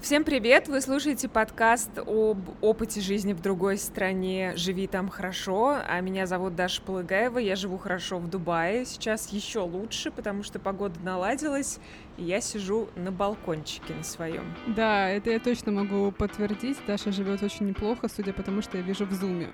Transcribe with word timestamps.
Всем 0.00 0.22
привет! 0.22 0.68
Вы 0.68 0.80
слушаете 0.80 1.28
подкаст 1.28 1.90
об 1.98 2.38
опыте 2.60 3.00
жизни 3.00 3.32
в 3.32 3.40
другой 3.40 3.76
стране 3.76 4.52
«Живи 4.54 4.86
там 4.86 5.08
хорошо», 5.08 5.76
а 5.86 6.00
меня 6.00 6.26
зовут 6.26 6.54
Даша 6.54 6.80
Полыгаева, 6.82 7.38
я 7.38 7.56
живу 7.56 7.78
хорошо 7.78 8.18
в 8.18 8.30
Дубае, 8.30 8.86
сейчас 8.86 9.28
еще 9.30 9.58
лучше, 9.58 10.12
потому 10.12 10.44
что 10.44 10.60
погода 10.60 11.00
наладилась, 11.00 11.80
и 12.16 12.22
я 12.22 12.40
сижу 12.40 12.88
на 12.94 13.10
балкончике 13.10 13.92
на 13.92 14.04
своем. 14.04 14.54
Да, 14.68 15.08
это 15.10 15.30
я 15.30 15.40
точно 15.40 15.72
могу 15.72 16.12
подтвердить, 16.12 16.78
Даша 16.86 17.10
живет 17.10 17.42
очень 17.42 17.66
неплохо, 17.66 18.08
судя 18.08 18.32
по 18.32 18.44
тому, 18.44 18.62
что 18.62 18.76
я 18.76 18.84
вижу 18.84 19.04
в 19.04 19.12
зуме. 19.12 19.48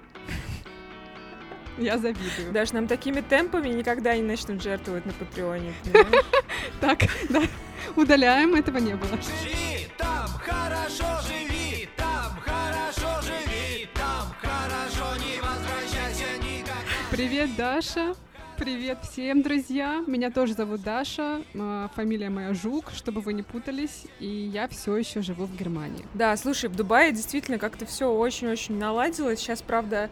Я 1.79 1.97
завидую. 1.97 2.53
Даже 2.53 2.75
нам 2.75 2.87
такими 2.87 3.23
темпами 3.23 3.69
никогда 3.69 4.15
не 4.15 4.23
начнут 4.23 4.63
жертвовать 4.63 5.07
на 5.07 5.13
Патреоне. 5.13 5.73
Так, 6.81 7.01
да, 7.29 7.43
удаляем, 7.97 8.55
этого 8.55 8.79
не 8.79 8.95
было. 8.95 9.19
Хорошо 10.45 11.07
живи, 11.27 11.89
там 11.97 12.39
хорошо 12.45 13.23
живи, 13.23 13.89
там 13.95 14.35
хорошо, 14.43 15.17
не 15.17 15.41
возвращайся 15.41 16.37
никогда. 16.39 16.75
Привет, 17.11 17.57
Даша. 17.57 18.15
Привет 18.59 18.99
всем, 19.11 19.41
друзья. 19.41 20.05
Меня 20.07 20.31
тоже 20.31 20.53
зовут 20.53 20.83
Даша, 20.83 21.41
а, 21.55 21.89
фамилия 21.97 22.29
моя 22.29 22.53
Жук, 22.53 22.93
чтобы 22.95 23.23
вы 23.23 23.33
не 23.33 23.43
путались, 23.43 24.05
и 24.21 24.27
я 24.27 24.69
все 24.69 24.95
еще 24.99 25.23
живу 25.23 25.47
в 25.47 25.57
Германии. 25.57 26.05
Да, 26.13 26.37
слушай, 26.37 26.69
в 26.69 26.77
Дубае 26.77 27.13
действительно 27.13 27.59
как-то 27.59 27.87
все 27.87 28.13
очень-очень 28.13 28.77
наладилось. 28.77 29.39
Сейчас, 29.39 29.63
правда, 29.63 30.11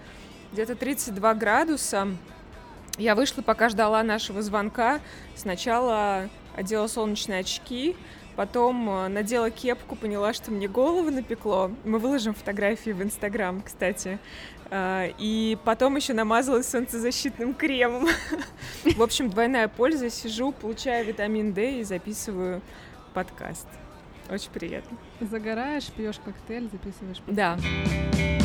где-то 0.55 0.77
32 0.77 1.35
градуса. 1.35 2.09
Я 2.97 3.15
вышла, 3.15 3.43
пока 3.43 3.69
ждала 3.69 4.03
нашего 4.03 4.41
звонка. 4.41 5.01
Сначала 5.37 6.31
одела 6.57 6.87
солнечные 6.87 7.41
очки, 7.41 7.97
потом 8.37 8.89
э, 8.89 9.09
надела 9.09 9.51
кепку, 9.51 9.97
поняла, 9.97 10.33
что 10.33 10.51
мне 10.51 10.69
голову 10.69 11.11
напекло. 11.11 11.71
Мы 11.85 11.99
выложим 11.99 12.35
фотографии 12.35 12.91
в 12.91 13.03
Инстаграм, 13.03 13.61
кстати. 13.63 14.19
А, 14.71 15.09
И 15.19 15.59
потом 15.65 15.97
еще 15.97 16.15
намазалась 16.15 16.69
солнцезащитным 16.69 17.55
кремом. 17.55 18.09
В 18.97 19.03
общем, 19.03 19.29
двойная 19.31 19.69
польза. 19.69 20.09
Сижу, 20.11 20.53
получаю 20.53 21.05
витамин 21.07 21.53
D 21.53 21.81
и 21.81 21.85
записываю 21.85 22.63
подкаст. 23.15 23.69
Очень 24.31 24.51
приятно. 24.51 24.97
Загораешь, 25.21 25.91
пьешь 25.91 26.19
коктейль, 26.25 26.69
записываешь. 26.73 27.19
подкаст. 27.19 27.63
Да. 27.63 28.42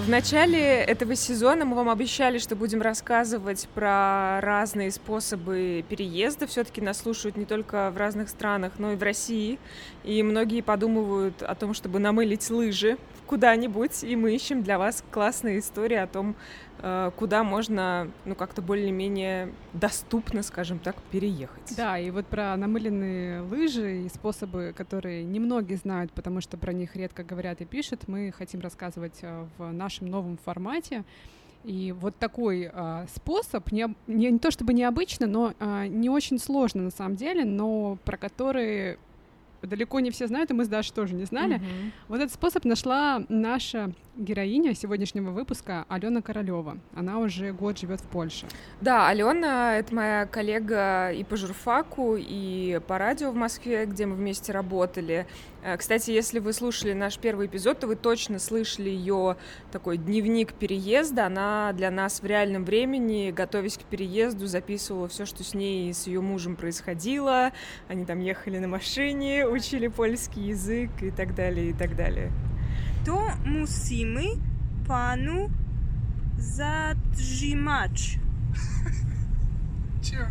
В 0.00 0.08
начале 0.08 0.58
этого 0.60 1.14
сезона 1.14 1.66
мы 1.66 1.76
вам 1.76 1.90
обещали, 1.90 2.38
что 2.38 2.56
будем 2.56 2.80
рассказывать 2.80 3.68
про 3.74 4.40
разные 4.40 4.90
способы 4.90 5.84
переезда. 5.86 6.46
Все-таки 6.46 6.80
нас 6.80 7.00
слушают 7.00 7.36
не 7.36 7.44
только 7.44 7.90
в 7.90 7.98
разных 7.98 8.30
странах, 8.30 8.72
но 8.78 8.92
и 8.92 8.96
в 8.96 9.02
России. 9.02 9.58
И 10.02 10.22
многие 10.22 10.62
подумывают 10.62 11.42
о 11.42 11.54
том, 11.54 11.74
чтобы 11.74 11.98
намылить 11.98 12.48
лыжи 12.48 12.96
куда-нибудь. 13.26 14.02
И 14.02 14.16
мы 14.16 14.34
ищем 14.34 14.62
для 14.62 14.78
вас 14.78 15.04
классные 15.10 15.58
истории 15.58 15.98
о 15.98 16.06
том, 16.06 16.34
куда 17.16 17.44
можно, 17.44 18.08
ну, 18.24 18.34
как-то 18.34 18.62
более-менее 18.62 19.52
доступно, 19.72 20.42
скажем 20.42 20.78
так, 20.78 20.96
переехать. 21.10 21.74
Да, 21.76 21.98
и 21.98 22.10
вот 22.10 22.26
про 22.26 22.56
намыленные 22.56 23.40
лыжи 23.42 24.02
и 24.02 24.08
способы, 24.08 24.74
которые 24.76 25.24
немногие 25.24 25.78
знают, 25.78 26.12
потому 26.12 26.40
что 26.40 26.56
про 26.56 26.72
них 26.72 26.96
редко 26.96 27.24
говорят 27.24 27.60
и 27.60 27.64
пишут, 27.64 28.08
мы 28.08 28.32
хотим 28.36 28.60
рассказывать 28.60 29.18
э, 29.22 29.46
в 29.58 29.72
нашем 29.72 30.08
новом 30.08 30.38
формате. 30.38 31.04
И 31.64 31.92
вот 31.92 32.16
такой 32.16 32.70
э, 32.72 33.06
способ, 33.14 33.70
не, 33.70 33.94
не, 34.06 34.30
не 34.30 34.38
то 34.38 34.50
чтобы 34.50 34.72
необычно, 34.72 35.26
но 35.26 35.52
э, 35.58 35.86
не 35.88 36.08
очень 36.08 36.38
сложно 36.38 36.82
на 36.82 36.90
самом 36.90 37.16
деле, 37.16 37.44
но 37.44 37.98
про 38.04 38.16
который 38.16 38.98
далеко 39.62 40.00
не 40.00 40.10
все 40.10 40.26
знают, 40.26 40.50
и 40.50 40.54
мы 40.54 40.64
с 40.64 40.68
Дашей 40.68 40.94
тоже 40.94 41.14
не 41.14 41.24
знали. 41.24 41.56
Мгм. 41.56 41.92
Вот 42.08 42.20
этот 42.20 42.32
способ 42.32 42.64
нашла 42.64 43.22
наша 43.28 43.92
героиня 44.16 44.74
сегодняшнего 44.74 45.30
выпуска 45.30 45.84
Алена 45.88 46.22
Королева. 46.22 46.78
Она 46.94 47.18
уже 47.18 47.52
год 47.52 47.78
живет 47.78 48.00
в 48.00 48.04
Польше. 48.04 48.46
Да, 48.80 49.08
Алена— 49.08 49.76
это 49.78 49.94
моя 49.94 50.26
коллега 50.26 51.10
и 51.12 51.24
по 51.24 51.36
журфаку, 51.36 52.16
и 52.18 52.80
по 52.86 52.98
радио 52.98 53.30
в 53.30 53.34
Москве, 53.34 53.86
где 53.86 54.06
мы 54.06 54.14
вместе 54.14 54.52
работали. 54.52 55.26
Э, 55.62 55.76
Кстати, 55.76 56.10
если 56.10 56.38
вы 56.38 56.52
слушали 56.52 56.92
наш 56.92 57.18
первый 57.18 57.46
эпизод, 57.46 57.80
то 57.80 57.86
вы 57.86 57.96
точно 57.96 58.38
слышали 58.38 58.88
ее 58.88 59.36
такой 59.72 59.98
дневник 59.98 60.54
переезда. 60.54 61.26
Она 61.26 61.72
для 61.74 61.90
нас 61.90 62.22
в 62.22 62.26
реальном 62.26 62.64
времени, 62.64 63.30
готовясь 63.30 63.76
к 63.76 63.82
переезду, 63.82 64.46
записывала 64.46 65.08
все, 65.08 65.26
что 65.26 65.44
с 65.44 65.54
ней 65.54 65.90
и 65.90 65.92
с 65.92 66.06
ее 66.06 66.20
мужем 66.20 66.56
происходило. 66.56 67.52
Они 67.88 68.04
там 68.04 68.20
ехали 68.20 68.58
на 68.58 68.68
машине, 68.68 69.46
учили 69.48 69.88
польский 69.88 70.48
язык 70.48 70.90
и 71.02 71.10
так 71.10 71.34
далее, 71.34 71.70
и 71.70 71.72
так 71.72 71.96
далее. 71.96 72.30
musimy 73.44 74.26
panu 74.86 75.50
zatrzymać. 76.38 78.18
Че? 80.02 80.30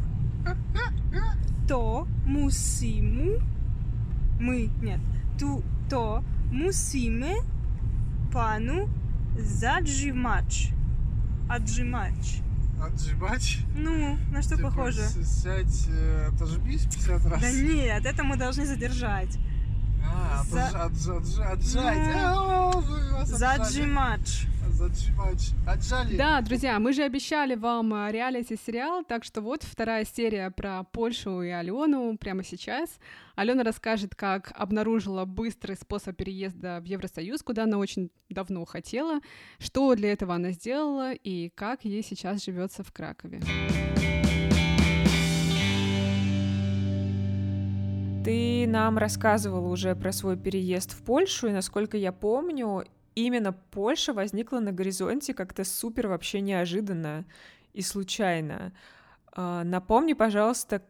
To 1.68 2.08
musimy, 2.26 3.40
my, 4.40 4.70
nie, 4.82 5.00
tu, 5.00 5.19
to 5.90 6.24
musimy 6.52 7.34
panu 8.32 8.90
zatrzymać. 9.40 10.74
Отжимать. 11.50 12.42
Отжимать? 12.82 13.58
Ну, 13.76 14.18
на 14.32 14.42
что 14.42 14.56
Типа, 14.56 14.70
похоже? 14.70 15.02
Сядь, 15.26 15.88
э, 15.90 16.28
отожмись 16.36 16.84
50 16.86 17.26
раз. 17.26 17.42
Да 17.42 17.52
нет, 17.52 18.06
это 18.06 18.24
мы 18.24 18.38
должны 18.38 18.66
задержать. 18.66 19.38
А, 20.06 20.44
За- 20.44 20.60
отж- 20.60 20.90
отж- 20.90 21.22
отж- 21.22 21.52
отжать. 21.54 21.98
Ну, 21.98 22.20
А, 22.20 22.72
о, 22.72 23.26
отжали. 25.68 26.18
Да, 26.18 26.42
друзья, 26.42 26.80
мы 26.80 26.94
же 26.94 27.04
обещали 27.04 27.56
вам 27.56 27.94
а, 27.94 28.12
реалити-сериал, 28.12 29.04
так 29.04 29.24
что 29.24 29.42
вот 29.42 29.64
вторая 29.64 30.06
серия 30.06 30.52
про 30.52 30.84
Польшу 30.84 31.42
и 31.42 31.50
Алену 31.50 32.18
прямо 32.18 32.44
сейчас. 32.44 33.00
Алена 33.36 33.64
расскажет, 33.64 34.16
как 34.16 34.52
обнаружила 34.56 35.26
быстрый 35.26 35.76
способ 35.76 36.16
переезда 36.16 36.80
в 36.82 36.86
Евросоюз, 36.86 37.42
куда 37.44 37.64
она 37.64 37.78
очень 37.78 38.12
давно 38.30 38.66
хотела, 38.66 39.20
что 39.58 39.96
для 39.96 40.12
этого 40.12 40.36
она 40.36 40.52
сделала 40.52 41.14
и 41.14 41.50
как 41.50 41.86
ей 41.86 42.04
сейчас 42.04 42.44
живется 42.44 42.84
в 42.84 42.92
Кракове. 42.92 43.42
Ты 48.24 48.68
нам 48.68 48.98
рассказывала 48.98 49.68
уже 49.70 49.96
про 49.96 50.12
свой 50.12 50.38
переезд 50.38 50.92
в 50.92 51.04
Польшу, 51.04 51.48
и 51.48 51.52
насколько 51.52 51.98
я 51.98 52.12
помню, 52.12 52.84
именно 53.16 53.54
Польша 53.54 54.14
возникла 54.14 54.60
на 54.60 54.72
горизонте 54.72 55.34
как-то 55.34 55.64
супер 55.64 56.08
вообще 56.08 56.42
неожиданно 56.42 57.26
и 57.74 57.82
случайно. 57.82 58.72
А, 59.34 59.64
Напомни, 59.64 60.14
пожалуйста, 60.14 60.82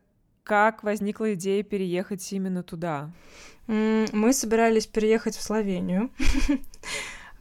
как 0.44 0.84
возникла 0.84 1.34
идея 1.36 1.62
переехать 1.64 2.32
именно 2.34 2.64
туда. 2.64 3.12
Мы 3.68 4.34
собирались 4.34 4.88
переехать 4.88 5.36
в 5.36 5.42
Словению. 5.42 6.12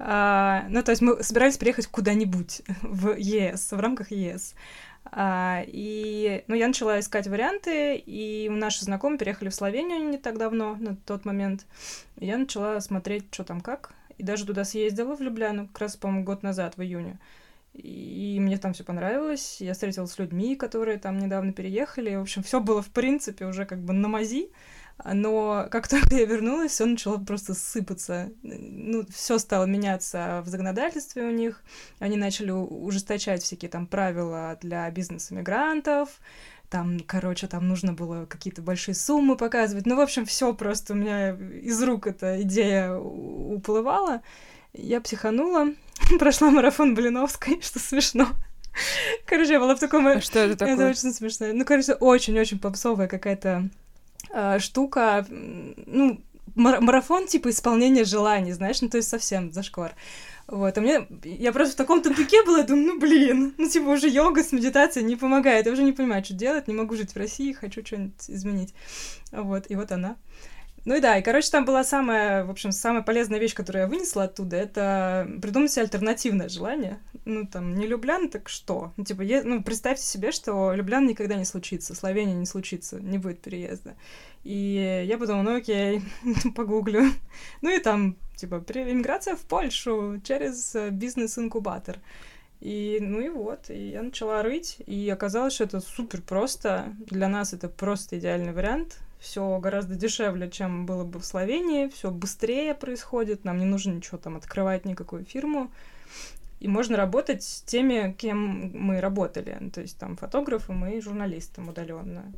А, 0.00 0.67
Ну, 0.69 0.81
то 0.84 0.93
есть 0.93 1.03
мы 1.03 1.21
собирались 1.25 1.59
переехать 1.59 1.88
куда-нибудь 1.88 2.62
в 2.83 3.17
ЕС, 3.17 3.72
в 3.72 3.81
рамках 3.81 4.12
ЕС. 4.12 4.55
А, 5.05 5.65
И, 5.67 6.44
ну, 6.47 6.55
я 6.55 6.69
начала 6.69 7.00
искать 7.00 7.27
варианты, 7.27 7.97
и 7.97 8.49
наши 8.49 8.84
знакомые 8.84 9.19
переехали 9.19 9.49
в 9.49 9.55
Словению 9.56 10.09
не 10.09 10.19
так 10.19 10.38
давно, 10.38 10.77
на 10.77 10.94
тот 10.94 11.25
момент. 11.25 11.67
Я 12.17 12.38
начала 12.38 12.81
смотреть, 12.81 13.25
что 13.33 13.43
там 13.43 13.61
как, 13.61 13.93
и 14.19 14.23
даже 14.23 14.45
туда 14.45 14.65
съездила, 14.65 15.17
в 15.17 15.21
Любляну, 15.21 15.69
как 15.69 15.79
раз, 15.79 15.97
по-моему, 15.97 16.25
год 16.25 16.43
назад, 16.43 16.77
в 16.77 16.83
июне. 16.83 17.19
И 17.73 18.39
мне 18.41 18.59
там 18.59 18.73
все 18.73 18.83
понравилось. 18.83 19.59
Я 19.61 19.73
встретилась 19.73 20.12
с 20.12 20.19
людьми, 20.19 20.56
которые 20.56 20.99
там 20.99 21.19
недавно 21.19 21.53
переехали. 21.53 22.17
В 22.17 22.23
общем, 22.23 22.43
все 22.43 22.61
было, 22.61 22.83
в 22.83 22.91
принципе, 22.91 23.47
уже 23.47 23.67
как 23.67 23.81
бы 23.81 23.93
на 23.93 24.09
мази. 24.09 24.50
Но 25.05 25.69
как 25.70 25.87
только 25.87 26.17
я 26.17 26.25
вернулась, 26.25 26.73
все 26.73 26.87
начало 26.87 27.19
просто 27.19 27.55
сыпаться. 27.55 28.32
Ну, 28.43 29.06
все 29.11 29.38
стало 29.38 29.65
меняться 29.65 30.43
в 30.44 30.49
законодательстве 30.49 31.25
у 31.25 31.31
них. 31.31 31.62
Они 32.00 32.17
начали 32.17 32.50
ужесточать 32.50 33.43
всякие 33.43 33.71
там 33.71 33.87
правила 33.87 34.59
для 34.61 34.91
бизнес-иммигрантов. 34.91 36.21
Там, 36.70 37.00
короче, 37.00 37.47
там 37.47 37.67
нужно 37.67 37.94
было 37.94 38.26
какие-то 38.26 38.61
большие 38.61 38.94
суммы 38.94 39.37
показывать. 39.37 39.87
Ну, 39.87 39.97
в 39.97 40.00
общем, 40.00 40.26
все 40.26 40.53
просто 40.53 40.93
у 40.93 40.97
меня 40.97 41.31
из 41.31 41.82
рук 41.82 42.06
эта 42.06 42.43
идея 42.43 42.93
уплывала. 42.94 44.20
Я 44.75 45.00
психанула, 45.00 45.69
прошла 46.19 46.50
марафон 46.50 46.94
Блиновской, 46.94 47.61
что 47.62 47.79
смешно. 47.79 48.29
Короче, 49.25 49.53
я 49.53 49.61
была 49.61 49.75
в 49.75 49.81
таком... 49.81 50.06
А 50.06 50.20
что 50.20 50.41
это 50.41 50.53
Это 50.53 50.67
такое? 50.67 50.91
очень 50.91 51.12
смешно. 51.12 51.47
Ну, 51.53 51.65
короче, 51.65 51.94
очень-очень 51.94 52.59
попсовая 52.59 53.09
какая-то 53.09 53.71
э, 54.31 54.59
штука. 54.59 55.26
Ну, 55.31 56.21
марафон 56.55 57.26
типа 57.26 57.50
исполнения 57.50 58.05
желаний, 58.05 58.53
знаешь, 58.53 58.81
ну 58.82 58.88
то 58.88 58.97
есть 58.99 59.09
совсем 59.09 59.53
зашквар. 59.53 59.94
Вот, 60.49 60.79
а 60.79 60.81
мне, 60.81 61.06
я 61.25 61.53
просто 61.53 61.75
в 61.75 61.77
таком 61.77 62.03
тупике 62.03 62.43
была, 62.43 62.62
думаю, 62.62 62.87
ну 62.87 62.99
блин, 62.99 63.55
ну 63.59 63.69
типа 63.69 63.91
уже 63.91 64.09
йога 64.09 64.43
с 64.43 64.50
медитацией 64.50 65.05
не 65.05 65.15
помогает, 65.15 65.67
я 65.67 65.73
уже 65.73 65.83
не 65.83 65.93
понимаю, 65.93 66.25
что 66.25 66.33
делать, 66.33 66.69
не 66.69 66.75
могу 66.75 66.97
жить 66.97 67.12
в 67.12 67.19
России, 67.19 67.53
хочу 67.53 67.85
что-нибудь 67.85 68.31
изменить. 68.31 68.73
Вот, 69.31 69.67
и 69.69 69.77
вот 69.77 69.93
она. 69.93 70.17
Ну 70.87 70.97
и 70.97 71.00
да, 71.00 71.19
и, 71.19 71.23
короче, 71.23 71.50
там 71.50 71.67
была 71.67 71.85
самая, 71.85 72.47
в 72.47 72.50
общем, 72.50 72.73
самая 72.73 73.03
полезная 73.03 73.39
вещь, 73.39 73.55
которую 73.55 73.83
я 73.83 73.89
вынесла 73.89 74.25
оттуда, 74.25 74.56
это 74.56 75.29
придумать 75.43 75.71
себе 75.71 75.83
альтернативное 75.83 76.49
желание. 76.49 76.99
Ну, 77.27 77.47
там, 77.47 77.75
не 77.75 77.87
Люблян, 77.87 78.31
так 78.31 78.49
что? 78.49 78.95
Ну, 78.97 79.05
типа, 79.05 79.21
е... 79.21 79.43
ну, 79.43 79.62
представьте 79.62 80.05
себе, 80.05 80.33
что 80.33 80.73
Люблян 80.73 81.06
никогда 81.06 81.35
не 81.35 81.45
случится, 81.45 81.95
Словения 81.95 82.33
не 82.33 82.47
случится, 82.47 82.99
не 83.00 83.19
будет 83.19 83.43
переезда. 83.43 83.97
И 84.45 85.05
я 85.06 85.19
подумала, 85.19 85.43
ну 85.43 85.56
окей, 85.56 86.00
погуглю. 86.56 87.11
Ну 87.61 87.69
и 87.69 87.81
там, 87.81 88.17
типа, 88.38 88.64
иммиграция 88.75 89.37
в 89.37 89.40
Польшу 89.40 90.20
через 90.25 90.75
э, 90.75 90.90
бизнес-инкубатор. 90.90 91.99
И, 92.61 92.99
ну 93.00 93.20
и 93.20 93.29
вот, 93.29 93.70
и 93.70 93.90
я 93.90 94.02
начала 94.02 94.43
рыть, 94.43 94.79
и 94.87 95.08
оказалось, 95.11 95.55
что 95.55 95.64
это 95.64 95.81
супер 95.81 96.23
просто. 96.23 96.94
Для 97.06 97.29
нас 97.29 97.52
это 97.52 97.69
просто 97.69 98.19
идеальный 98.19 98.52
вариант. 98.52 98.99
Все 99.20 99.58
гораздо 99.58 99.94
дешевле, 99.94 100.50
чем 100.50 100.87
было 100.87 101.05
бы 101.05 101.19
в 101.19 101.25
Словении, 101.25 101.88
все 101.88 102.11
быстрее 102.11 102.75
происходит, 102.75 103.44
нам 103.44 103.58
не 103.58 103.64
нужно 103.64 103.93
ничего 103.93 104.17
там 104.17 104.37
открывать, 104.37 104.85
никакую 104.85 105.25
фирму. 105.25 105.70
И 106.61 106.69
можно 106.69 106.96
работать 106.96 107.43
с 107.43 107.62
теми, 107.62 108.14
кем 108.19 108.73
мы 108.75 109.00
работали. 109.00 109.70
То 109.73 109.81
есть 109.81 109.99
там 109.99 110.17
фотографы, 110.17 110.73
мы 110.73 111.00
журналистам 111.00 111.69
удаленно. 111.69 112.32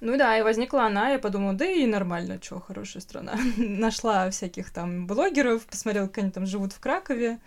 Ну 0.00 0.16
да, 0.18 0.38
и 0.38 0.42
возникла 0.42 0.86
она, 0.86 1.10
я 1.10 1.18
подумала, 1.18 1.54
да 1.54 1.64
и 1.64 1.86
нормально, 1.86 2.38
что, 2.42 2.60
хорошая 2.60 3.00
страна. 3.00 3.34
Нашла 3.56 4.30
всяких 4.30 4.70
там 4.70 5.06
блогеров, 5.06 5.64
посмотрела, 5.66 6.06
как 6.06 6.18
они 6.18 6.30
там 6.30 6.46
живут 6.46 6.72
в 6.72 6.80
Кракове. 6.80 7.38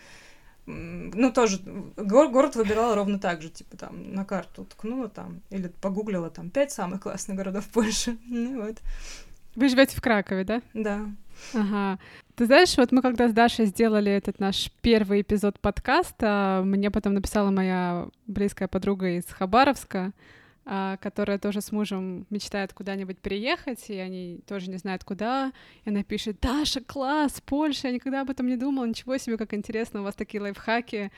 Ну, 0.66 1.32
тоже, 1.32 1.60
го- 1.64 2.30
город 2.30 2.56
выбирала 2.56 2.96
ровно 2.96 3.20
так 3.20 3.42
же, 3.42 3.50
типа 3.50 3.76
там 3.78 4.14
на 4.14 4.24
карту 4.24 4.66
ткнула 4.66 5.10
там, 5.10 5.42
или 5.50 5.68
погуглила 5.68 6.30
там 6.30 6.50
пять 6.50 6.72
самых 6.72 7.02
классных 7.02 7.38
городов 7.38 7.68
Польши. 7.74 8.18
Ну 8.26 8.66
вот. 8.66 8.78
Вы 9.56 9.70
живете 9.70 9.98
в 9.98 10.02
Кракове, 10.02 10.44
да? 10.44 10.62
Да. 10.74 11.02
Ага. 11.54 12.00
Ты 12.36 12.46
знаешь, 12.46 12.78
вот 12.78 12.92
мы 12.92 13.02
когда 13.02 13.28
с 13.28 13.34
Дашей 13.34 13.66
сделали 13.66 14.12
этот 14.12 14.40
наш 14.40 14.72
первый 14.82 15.22
эпизод 15.22 15.60
подкаста, 15.60 16.62
мне 16.64 16.92
потом 16.92 17.14
написала 17.16 17.50
моя 17.50 18.08
близкая 18.28 18.68
подруга 18.68 19.18
из 19.18 19.26
Хабаровска, 19.26 20.12
которая 21.02 21.40
тоже 21.40 21.62
с 21.62 21.72
мужем 21.72 22.28
мечтает 22.30 22.74
куда-нибудь 22.74 23.18
приехать, 23.18 23.90
и 23.90 23.96
они 23.96 24.42
тоже 24.46 24.70
не 24.70 24.78
знают 24.78 25.04
куда. 25.04 25.52
И 25.84 25.90
она 25.90 26.04
пишет, 26.04 26.40
Даша, 26.40 26.82
класс, 26.82 27.42
Польша, 27.44 27.88
я 27.88 27.94
никогда 27.94 28.22
об 28.22 28.30
этом 28.30 28.46
не 28.48 28.56
думала, 28.56 28.86
ничего 28.86 29.18
себе, 29.18 29.38
как 29.38 29.54
интересно, 29.56 30.02
у 30.02 30.04
вас 30.04 30.14
такие 30.14 30.42
лайфхаки 30.42 31.12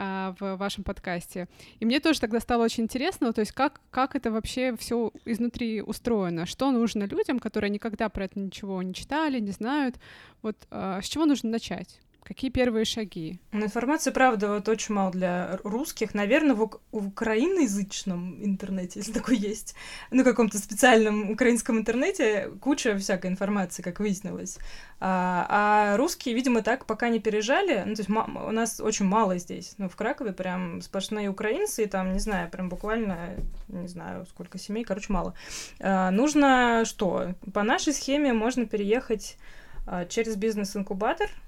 а, 0.00 0.36
в 0.38 0.54
вашем 0.54 0.84
подкасте. 0.84 1.48
И 1.80 1.84
мне 1.84 1.98
тоже 1.98 2.20
тогда 2.20 2.38
стало 2.38 2.62
очень 2.62 2.84
интересно, 2.84 3.32
то 3.32 3.40
есть 3.40 3.50
как, 3.50 3.80
как 3.90 4.14
это 4.14 4.30
вообще 4.30 4.76
все 4.76 5.10
изнутри 5.24 5.82
устроено, 5.82 6.46
что 6.46 6.70
нужно 6.70 7.02
людям, 7.02 7.40
которые 7.40 7.70
никогда 7.70 8.08
про 8.08 8.26
это 8.26 8.38
ничего 8.38 8.80
не 8.80 8.94
читали, 8.94 9.40
не 9.40 9.50
знают, 9.50 9.96
вот 10.40 10.56
а, 10.70 11.02
с 11.02 11.06
чего 11.06 11.26
нужно 11.26 11.50
начать? 11.50 11.98
Какие 12.28 12.50
первые 12.50 12.84
шаги? 12.84 13.38
Ну, 13.52 13.64
информации, 13.64 14.10
правда, 14.10 14.48
вот 14.48 14.68
очень 14.68 14.94
мало 14.94 15.10
для 15.10 15.58
русских. 15.64 16.12
Наверное, 16.12 16.54
в, 16.54 16.62
ук- 16.62 16.80
в 16.92 17.06
украиноязычном 17.06 18.44
интернете, 18.44 18.98
если 19.00 19.12
такой 19.12 19.38
есть, 19.38 19.74
ну, 20.10 20.22
каком-то 20.24 20.58
специальном 20.58 21.30
украинском 21.30 21.78
интернете, 21.78 22.50
куча 22.60 22.98
всякой 22.98 23.30
информации, 23.30 23.80
как 23.80 23.98
выяснилось. 23.98 24.58
А, 25.00 25.46
а 25.48 25.96
русские, 25.96 26.34
видимо, 26.34 26.60
так 26.60 26.84
пока 26.84 27.08
не 27.08 27.18
переезжали. 27.18 27.82
Ну, 27.86 27.94
то 27.94 28.02
есть 28.02 28.10
у 28.10 28.52
нас 28.52 28.78
очень 28.78 29.06
мало 29.06 29.38
здесь. 29.38 29.72
Ну, 29.78 29.88
в 29.88 29.96
Кракове 29.96 30.34
прям 30.34 30.82
сплошные 30.82 31.30
украинцы, 31.30 31.84
и 31.84 31.86
там, 31.86 32.12
не 32.12 32.20
знаю, 32.20 32.50
прям 32.50 32.68
буквально, 32.68 33.36
не 33.68 33.88
знаю, 33.88 34.26
сколько 34.26 34.58
семей, 34.58 34.84
короче, 34.84 35.10
мало. 35.14 35.32
А, 35.80 36.10
нужно 36.10 36.82
что? 36.84 37.32
По 37.54 37.62
нашей 37.62 37.94
схеме 37.94 38.34
можно 38.34 38.66
переехать 38.66 39.38
а, 39.86 40.04
через 40.04 40.36
бизнес-инкубатор— 40.36 41.30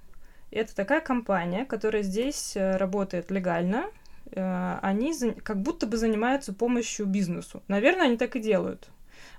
это 0.51 0.75
такая 0.75 1.01
компания, 1.01 1.65
которая 1.65 2.03
здесь 2.03 2.57
э, 2.57 2.77
работает 2.77 3.31
легально. 3.31 3.87
Э, 4.33 4.79
они 4.83 5.15
как 5.43 5.63
будто 5.63 5.87
бы 5.87 5.97
занимаются 5.97 6.53
помощью 6.53 7.07
бизнесу. 7.07 7.63
Наверное, 7.69 8.07
они 8.07 8.17
так 8.17 8.37
и 8.37 8.41
делают. 8.41 8.89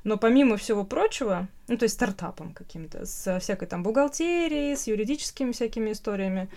Но 0.04 0.18
помимо 0.18 0.58
всего 0.58 0.84
прочего, 0.84 1.48
ну, 1.68 1.78
то 1.78 1.84
есть 1.84 1.96
стартапом 1.96 2.54
каким-то, 2.54 3.06
с 3.06 3.40
всякой 3.40 3.68
там 3.68 3.84
бухгалтерией, 3.84 4.76
с 4.76 4.88
юридическими 4.88 5.52
всякими 5.52 5.92
историями, 5.92 6.50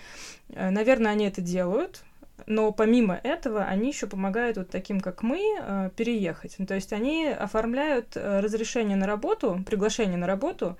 э, 0.51 0.71
наверное, 0.71 1.13
они 1.13 1.27
это 1.27 1.41
делают, 1.41 2.05
но 2.47 2.73
помимо 2.73 3.21
этого 3.23 3.65
они 3.65 3.89
еще 3.89 4.07
помогают 4.07 4.57
вот 4.57 4.69
таким, 4.69 5.01
как 5.01 5.23
мы, 5.23 5.91
переехать. 5.97 6.57
Ну, 6.59 6.67
то 6.67 6.75
есть 6.75 6.93
они 6.93 7.29
оформляют 7.29 8.17
разрешение 8.17 8.97
на 8.97 9.07
работу, 9.07 9.63
приглашение 9.65 10.19
на 10.19 10.27
работу, 10.27 10.77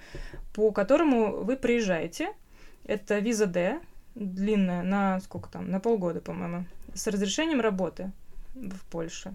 по 0.53 0.73
которому 0.73 1.45
вы 1.45 1.57
приезжаете, 1.57 2.33
это 2.85 3.19
виза 3.19 3.47
D, 3.47 3.81
длинная, 4.15 4.83
на 4.83 5.21
сколько 5.21 5.49
там, 5.51 5.71
на 5.71 5.81
полгода, 5.81 6.21
по-моему, 6.21 6.67
с 6.95 7.07
разрешением 7.07 7.61
работы 7.61 8.13
в 8.55 8.85
Польше. 8.91 9.35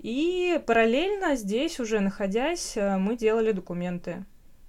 И 0.00 0.60
параллельно 0.66 1.36
здесь 1.36 1.80
уже 1.80 2.00
находясь, 2.00 2.76
э, 2.76 2.98
мы 2.98 3.16
делали 3.16 3.52
документы 3.52 4.24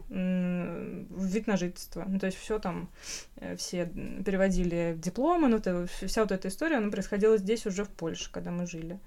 вид 0.09 1.47
на 1.47 1.57
жительство. 1.57 2.05
Ну, 2.07 2.17
то 2.17 2.27
есть 2.27 2.37
все 2.37 2.59
там, 2.59 2.89
э, 3.37 3.57
все 3.57 3.87
переводили 4.25 4.95
дипломы, 4.97 5.49
ну, 5.49 5.59
то, 5.59 5.85
вся 6.05 6.21
вот 6.21 6.31
эта 6.31 6.47
история, 6.47 6.77
она 6.77 6.89
происходила 6.89 7.37
здесь 7.37 7.65
уже 7.65 7.83
в 7.83 7.89
Польше, 7.89 8.29
когда 8.31 8.51
мы 8.51 8.67
жили. 8.67 8.99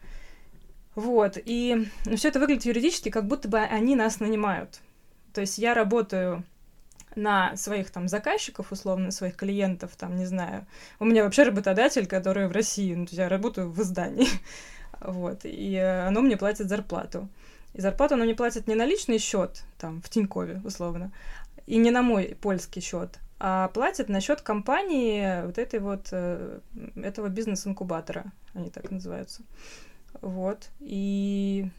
Вот, 0.94 1.38
и 1.42 1.86
ну, 2.04 2.16
все 2.16 2.28
это 2.28 2.40
выглядит 2.40 2.66
юридически, 2.66 3.08
как 3.08 3.26
будто 3.26 3.48
бы 3.48 3.58
они 3.58 3.96
нас 3.96 4.20
нанимают. 4.20 4.80
То 5.32 5.40
есть 5.40 5.56
я 5.56 5.72
работаю 5.72 6.44
на 7.16 7.56
своих 7.56 7.90
там 7.90 8.08
заказчиков, 8.08 8.72
условно, 8.72 9.10
своих 9.10 9.36
клиентов, 9.36 9.92
там, 9.96 10.16
не 10.16 10.26
знаю. 10.26 10.66
У 10.98 11.04
меня 11.04 11.24
вообще 11.24 11.42
работодатель, 11.42 12.06
который 12.06 12.48
в 12.48 12.52
России, 12.52 12.94
ну, 12.94 13.06
я 13.10 13.28
работаю 13.28 13.70
в 13.70 13.80
издании, 13.82 14.28
вот, 15.00 15.40
и 15.44 15.76
оно 15.76 16.20
мне 16.20 16.36
платит 16.36 16.68
зарплату. 16.68 17.28
И 17.72 17.80
зарплату 17.80 18.14
оно 18.14 18.24
мне 18.24 18.34
платит 18.34 18.66
не 18.66 18.74
на 18.74 18.84
личный 18.84 19.18
счет, 19.18 19.62
там, 19.78 20.02
в 20.02 20.08
Тинькове, 20.08 20.60
условно, 20.64 21.12
и 21.66 21.76
не 21.76 21.90
на 21.90 22.02
мой 22.02 22.36
польский 22.40 22.82
счет, 22.82 23.18
а 23.38 23.68
платит 23.68 24.08
на 24.08 24.20
счет 24.20 24.42
компании 24.42 25.44
вот 25.46 25.58
этой 25.58 25.80
вот, 25.80 26.08
э, 26.12 26.60
этого 26.96 27.28
бизнес-инкубатора, 27.28 28.32
они 28.54 28.70
так 28.70 28.90
называются. 28.90 29.42
Вот, 30.20 30.68
и 30.80 31.70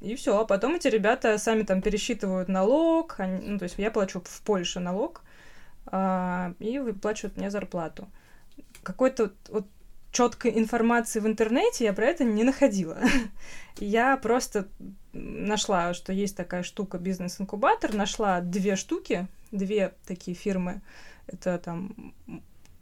и 0.00 0.14
все. 0.14 0.38
А 0.38 0.44
потом 0.44 0.76
эти 0.76 0.88
ребята 0.88 1.38
сами 1.38 1.62
там 1.62 1.82
пересчитывают 1.82 2.48
налог. 2.48 3.18
Они, 3.18 3.46
ну, 3.46 3.58
то 3.58 3.64
есть 3.64 3.76
я 3.78 3.90
плачу 3.90 4.22
в 4.24 4.42
Польше 4.42 4.80
налог, 4.80 5.22
а, 5.86 6.54
и 6.58 6.78
выплачивают 6.78 7.36
мне 7.36 7.50
зарплату. 7.50 8.08
Какой-то 8.82 9.32
вот 9.48 9.66
четкой 10.12 10.58
информации 10.58 11.20
в 11.20 11.26
интернете 11.26 11.84
я 11.84 11.92
про 11.92 12.06
это 12.06 12.24
не 12.24 12.44
находила. 12.44 12.98
я 13.76 14.16
просто 14.16 14.68
нашла, 15.12 15.94
что 15.94 16.12
есть 16.12 16.36
такая 16.36 16.62
штука 16.62 16.98
бизнес-инкубатор, 16.98 17.94
нашла 17.94 18.40
две 18.40 18.76
штуки, 18.76 19.26
две 19.50 19.94
такие 20.06 20.36
фирмы. 20.36 20.80
Это 21.26 21.58
там 21.58 22.14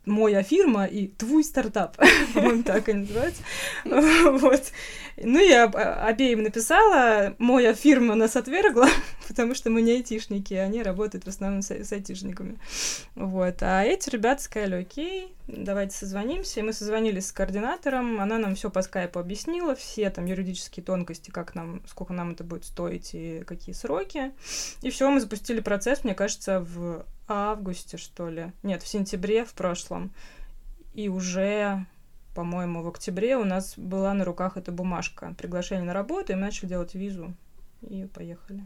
моя 0.07 0.43
фирма 0.43 0.87
и 0.87 1.09
твой 1.09 1.45
стартап, 1.45 1.97
по-моему, 2.35 2.63
так 2.63 2.89
они 2.89 3.01
называются. 3.01 3.43
Вот. 3.85 4.73
Ну, 5.19 5.39
я 5.39 5.65
обеим 5.65 6.43
написала, 6.43 7.35
моя 7.39 7.75
фирма 7.75 8.15
нас 8.15 8.37
отвергла, 8.37 8.89
потому 9.29 9.55
что 9.55 9.71
мы 9.71 9.83
не 9.83 9.93
айтишники, 9.93 10.55
они 10.55 10.83
работают 10.83 11.25
в 11.25 11.29
основном 11.29 11.63
с, 11.63 11.71
с 11.71 11.93
айтишниками. 11.93 12.59
Вот. 13.15 13.63
А 13.63 13.83
эти 13.83 14.11
ребята 14.11 14.43
сказали, 14.43 14.75
окей, 14.77 15.35
давайте 15.49 15.97
созвонимся. 15.97 16.61
И 16.61 16.63
мы 16.63 16.73
созвонились 16.73 17.29
с 17.29 17.33
координатором, 17.33 18.21
она 18.21 18.39
нам 18.39 18.55
все 18.55 18.71
по 18.71 18.83
скайпу 18.83 19.19
объяснила, 19.19 19.75
все 19.75 20.11
там 20.11 20.27
юридические 20.27 20.85
тонкости, 20.85 21.31
как 21.31 21.55
нам, 21.55 21.83
сколько 21.87 22.13
нам 22.13 22.33
это 22.33 22.45
будет 22.45 22.65
стоить 22.65 23.11
и 23.15 23.43
какие 23.47 23.75
сроки. 23.75 24.33
И 24.83 24.91
все, 24.91 25.11
мы 25.11 25.21
запустили 25.21 25.61
процесс, 25.61 26.05
мне 26.05 26.15
кажется, 26.15 26.61
в 26.61 27.07
августе, 27.29 27.97
что 27.97 28.29
ли. 28.29 28.53
Нет, 28.63 28.83
в 28.83 28.89
сентябре 28.89 29.45
в 29.45 29.55
прошлом. 29.55 30.13
И 30.95 31.09
уже, 31.09 31.87
по-моему, 32.35 32.83
в 32.83 32.89
октябре 32.89 33.37
у 33.37 33.45
нас 33.45 33.75
была 33.77 34.15
на 34.15 34.25
руках 34.25 34.57
эта 34.57 34.73
бумажка, 34.73 35.35
приглашение 35.39 35.85
на 35.85 35.93
работу, 35.93 36.33
и 36.33 36.35
мы 36.35 36.43
начали 36.43 36.69
делать 36.69 36.95
визу. 36.95 37.35
И 37.83 38.07
поехали. 38.07 38.65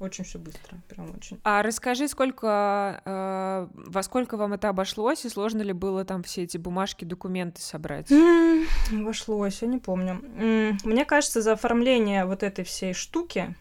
Очень 0.00 0.24
все 0.24 0.38
быстро, 0.38 0.76
прям 0.88 1.14
очень. 1.16 1.40
А 1.44 1.62
расскажи, 1.62 2.08
сколько, 2.08 3.00
э, 3.04 3.68
во 3.72 4.02
сколько 4.02 4.36
вам 4.36 4.52
это 4.52 4.68
обошлось, 4.68 5.24
и 5.24 5.28
сложно 5.28 5.62
ли 5.62 5.72
было 5.72 6.04
там 6.04 6.24
все 6.24 6.42
эти 6.42 6.58
бумажки, 6.58 7.04
документы 7.04 7.62
собрать? 7.62 8.10
Mm, 8.10 8.66
обошлось, 8.92 9.62
я 9.62 9.68
не 9.68 9.78
помню. 9.78 10.20
Mm, 10.36 10.78
мне 10.84 11.04
кажется, 11.04 11.42
за 11.42 11.52
оформление 11.52 12.24
вот 12.26 12.42
этой 12.42 12.64
всей 12.64 12.92
штуки, 12.92 13.54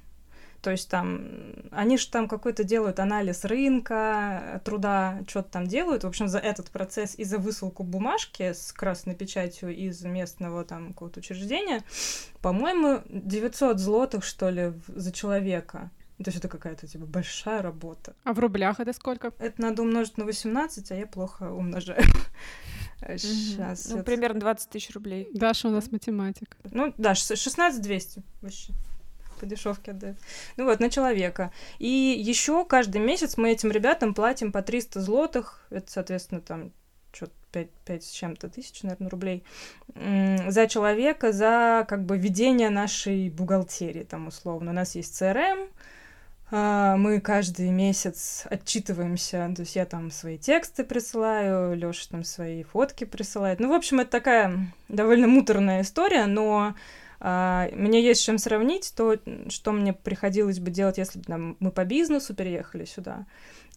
То 0.63 0.71
есть 0.71 0.89
там, 0.89 1.27
они 1.71 1.97
же 1.97 2.07
там 2.07 2.29
какой-то 2.29 2.63
делают 2.63 3.01
анализ 3.01 3.43
рынка, 3.43 4.61
труда, 4.63 5.21
что-то 5.27 5.49
там 5.49 5.67
делают. 5.67 6.05
В 6.05 6.07
общем, 6.07 6.29
за 6.29 6.39
этот 6.39 6.71
процесс 6.71 7.15
и 7.19 7.25
за 7.25 7.37
высылку 7.37 7.83
бумажки 7.83 8.53
с 8.53 8.71
красной 8.71 9.13
печатью 9.13 9.75
из 9.75 10.01
местного 10.03 10.63
там 10.63 10.93
какого-то 10.93 11.19
учреждения, 11.19 11.83
по-моему, 12.41 13.01
900 13.09 13.77
злотых, 13.77 14.23
что 14.23 14.49
ли, 14.49 14.71
за 14.87 15.11
человека. 15.11 15.91
То 16.17 16.29
есть 16.29 16.37
это 16.37 16.47
какая-то 16.47 16.87
типа 16.87 17.05
большая 17.05 17.61
работа. 17.61 18.15
А 18.23 18.31
в 18.31 18.39
рублях 18.39 18.79
это 18.79 18.93
сколько? 18.93 19.33
Это 19.39 19.61
надо 19.61 19.81
умножить 19.81 20.17
на 20.17 20.23
18, 20.23 20.91
а 20.91 20.95
я 20.95 21.07
плохо 21.07 21.51
умножаю. 21.51 22.03
Сейчас. 23.17 23.89
Ну, 23.89 24.01
примерно 24.01 24.39
20 24.39 24.69
тысяч 24.69 24.91
рублей. 24.91 25.27
Даша 25.33 25.67
у 25.67 25.71
нас 25.71 25.91
математик. 25.91 26.55
Ну, 26.71 26.93
да, 26.97 27.15
16 27.15 27.81
200 27.81 28.23
вообще 28.41 28.71
по 29.43 29.49
дешевке 29.49 29.91
отдают. 29.91 30.17
Ну 30.55 30.63
вот, 30.63 30.79
на 30.79 30.89
человека. 30.89 31.51
И 31.79 31.87
еще 31.87 32.63
каждый 32.63 33.01
месяц 33.01 33.35
мы 33.35 33.51
этим 33.51 33.71
ребятам 33.71 34.13
платим 34.13 34.53
по 34.53 34.61
300 34.61 35.01
злотых, 35.01 35.65
это, 35.69 35.91
соответственно, 35.91 36.39
там 36.39 36.71
что-то 37.11 37.33
5, 37.51 37.69
5 37.85 38.03
с 38.03 38.11
чем-то 38.11 38.49
тысяч, 38.49 38.83
наверное, 38.83 39.09
рублей, 39.09 39.43
за 39.95 40.67
человека, 40.67 41.33
за 41.33 41.85
как 41.89 42.05
бы 42.05 42.17
ведение 42.17 42.69
нашей 42.69 43.29
бухгалтерии, 43.29 44.03
там, 44.03 44.27
условно. 44.27 44.71
У 44.71 44.73
нас 44.73 44.95
есть 44.95 45.21
CRM, 45.21 45.69
а, 46.51 46.95
мы 46.95 47.19
каждый 47.19 47.69
месяц 47.69 48.45
отчитываемся, 48.49 49.51
то 49.55 49.63
есть 49.63 49.75
я 49.75 49.85
там 49.85 50.09
свои 50.09 50.37
тексты 50.37 50.85
присылаю, 50.85 51.75
Лёша 51.75 52.09
там 52.09 52.23
свои 52.23 52.63
фотки 52.63 53.03
присылает. 53.03 53.59
Ну, 53.59 53.69
в 53.69 53.73
общем, 53.73 53.99
это 53.99 54.09
такая 54.09 54.73
довольно 54.87 55.27
муторная 55.27 55.81
история, 55.81 56.27
но 56.27 56.75
а, 57.25 57.69
мне 57.71 58.03
есть 58.03 58.19
с 58.19 58.23
чем 58.25 58.37
сравнить 58.37 58.93
то, 58.97 59.17
что 59.47 59.71
мне 59.71 59.93
приходилось 59.93 60.59
бы 60.59 60.71
делать, 60.71 60.97
если 60.97 61.19
бы 61.19 61.25
там, 61.25 61.55
мы 61.61 61.71
по 61.71 61.85
бизнесу 61.85 62.35
переехали 62.35 62.83
сюда, 62.83 63.27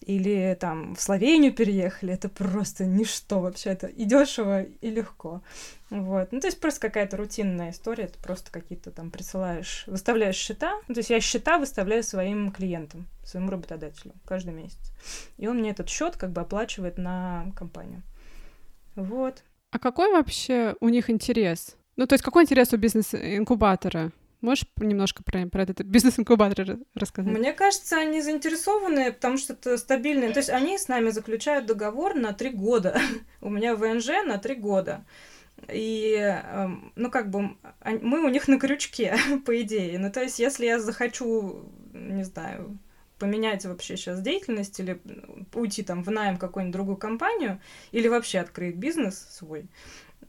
или 0.01 0.57
там 0.59 0.95
в 0.95 1.01
Словению 1.01 1.53
переехали, 1.53 2.13
это 2.13 2.27
просто 2.27 2.85
ничто 2.85 3.39
вообще, 3.39 3.69
это 3.69 3.87
и 3.87 4.03
дешево, 4.03 4.63
и 4.63 4.89
легко. 4.89 5.41
Вот. 5.89 6.33
Ну, 6.33 6.41
то 6.41 6.47
есть 6.47 6.59
просто 6.59 6.81
какая-то 6.81 7.15
рутинная 7.15 7.71
история, 7.71 8.03
это 8.03 8.19
просто 8.19 8.51
какие-то 8.51 8.91
там 8.91 9.11
присылаешь, 9.11 9.85
выставляешь 9.87 10.35
счета. 10.35 10.81
Ну, 10.89 10.95
то 10.95 10.99
есть 10.99 11.09
я 11.09 11.21
счета 11.21 11.57
выставляю 11.57 12.03
своим 12.03 12.51
клиентам, 12.51 13.07
своему 13.23 13.49
работодателю 13.49 14.13
каждый 14.25 14.53
месяц. 14.55 14.91
И 15.37 15.47
он 15.47 15.59
мне 15.59 15.69
этот 15.69 15.87
счет 15.87 16.17
как 16.17 16.31
бы 16.31 16.41
оплачивает 16.41 16.97
на 16.97 17.45
компанию. 17.55 18.03
Вот. 18.95 19.41
А 19.71 19.79
какой 19.79 20.11
вообще 20.11 20.75
у 20.81 20.89
них 20.89 21.09
интерес? 21.09 21.77
Ну, 21.97 22.05
то 22.05 22.13
есть 22.13 22.23
какой 22.23 22.43
интерес 22.43 22.71
у 22.73 22.77
бизнес-инкубатора? 22.77 24.11
Можешь 24.41 24.65
немножко 24.77 25.23
про, 25.23 25.47
про 25.47 25.63
этот 25.63 25.81
бизнес-инкубатор 25.81 26.77
рассказать? 26.93 27.35
Мне 27.35 27.53
кажется, 27.53 27.97
они 27.97 28.21
заинтересованы, 28.21 29.11
потому 29.11 29.37
что 29.37 29.53
это 29.53 29.77
стабильно. 29.77 30.31
То 30.31 30.39
есть 30.39 30.51
они 30.51 30.77
с 30.77 30.87
нами 30.87 31.09
заключают 31.09 31.65
договор 31.65 32.13
на 32.13 32.33
три 32.33 32.51
года. 32.51 33.01
у 33.41 33.49
меня 33.49 33.75
ВНЖ 33.75 34.09
на 34.25 34.37
три 34.37 34.53
года. 34.53 35.05
И, 35.69 36.13
эм, 36.13 36.93
ну, 36.95 37.09
как 37.09 37.31
бы, 37.31 37.57
мы 37.83 38.23
у 38.23 38.29
них 38.29 38.47
на 38.47 38.59
крючке, 38.59 39.17
по 39.45 39.59
идее. 39.59 39.97
Ну, 39.97 40.11
то 40.11 40.21
есть, 40.21 40.37
если 40.37 40.67
я 40.67 40.79
захочу, 40.79 41.63
не 41.93 42.23
знаю, 42.23 42.77
поменять 43.17 43.65
вообще 43.65 43.97
сейчас 43.97 44.21
деятельность 44.21 44.79
или 44.79 45.01
уйти 45.53 45.81
там 45.81 46.03
в 46.03 46.11
найм 46.11 46.37
какую-нибудь 46.37 46.73
другую 46.73 46.97
компанию 46.97 47.59
или 47.91 48.07
вообще 48.07 48.37
открыть 48.37 48.75
бизнес 48.75 49.17
свой, 49.31 49.67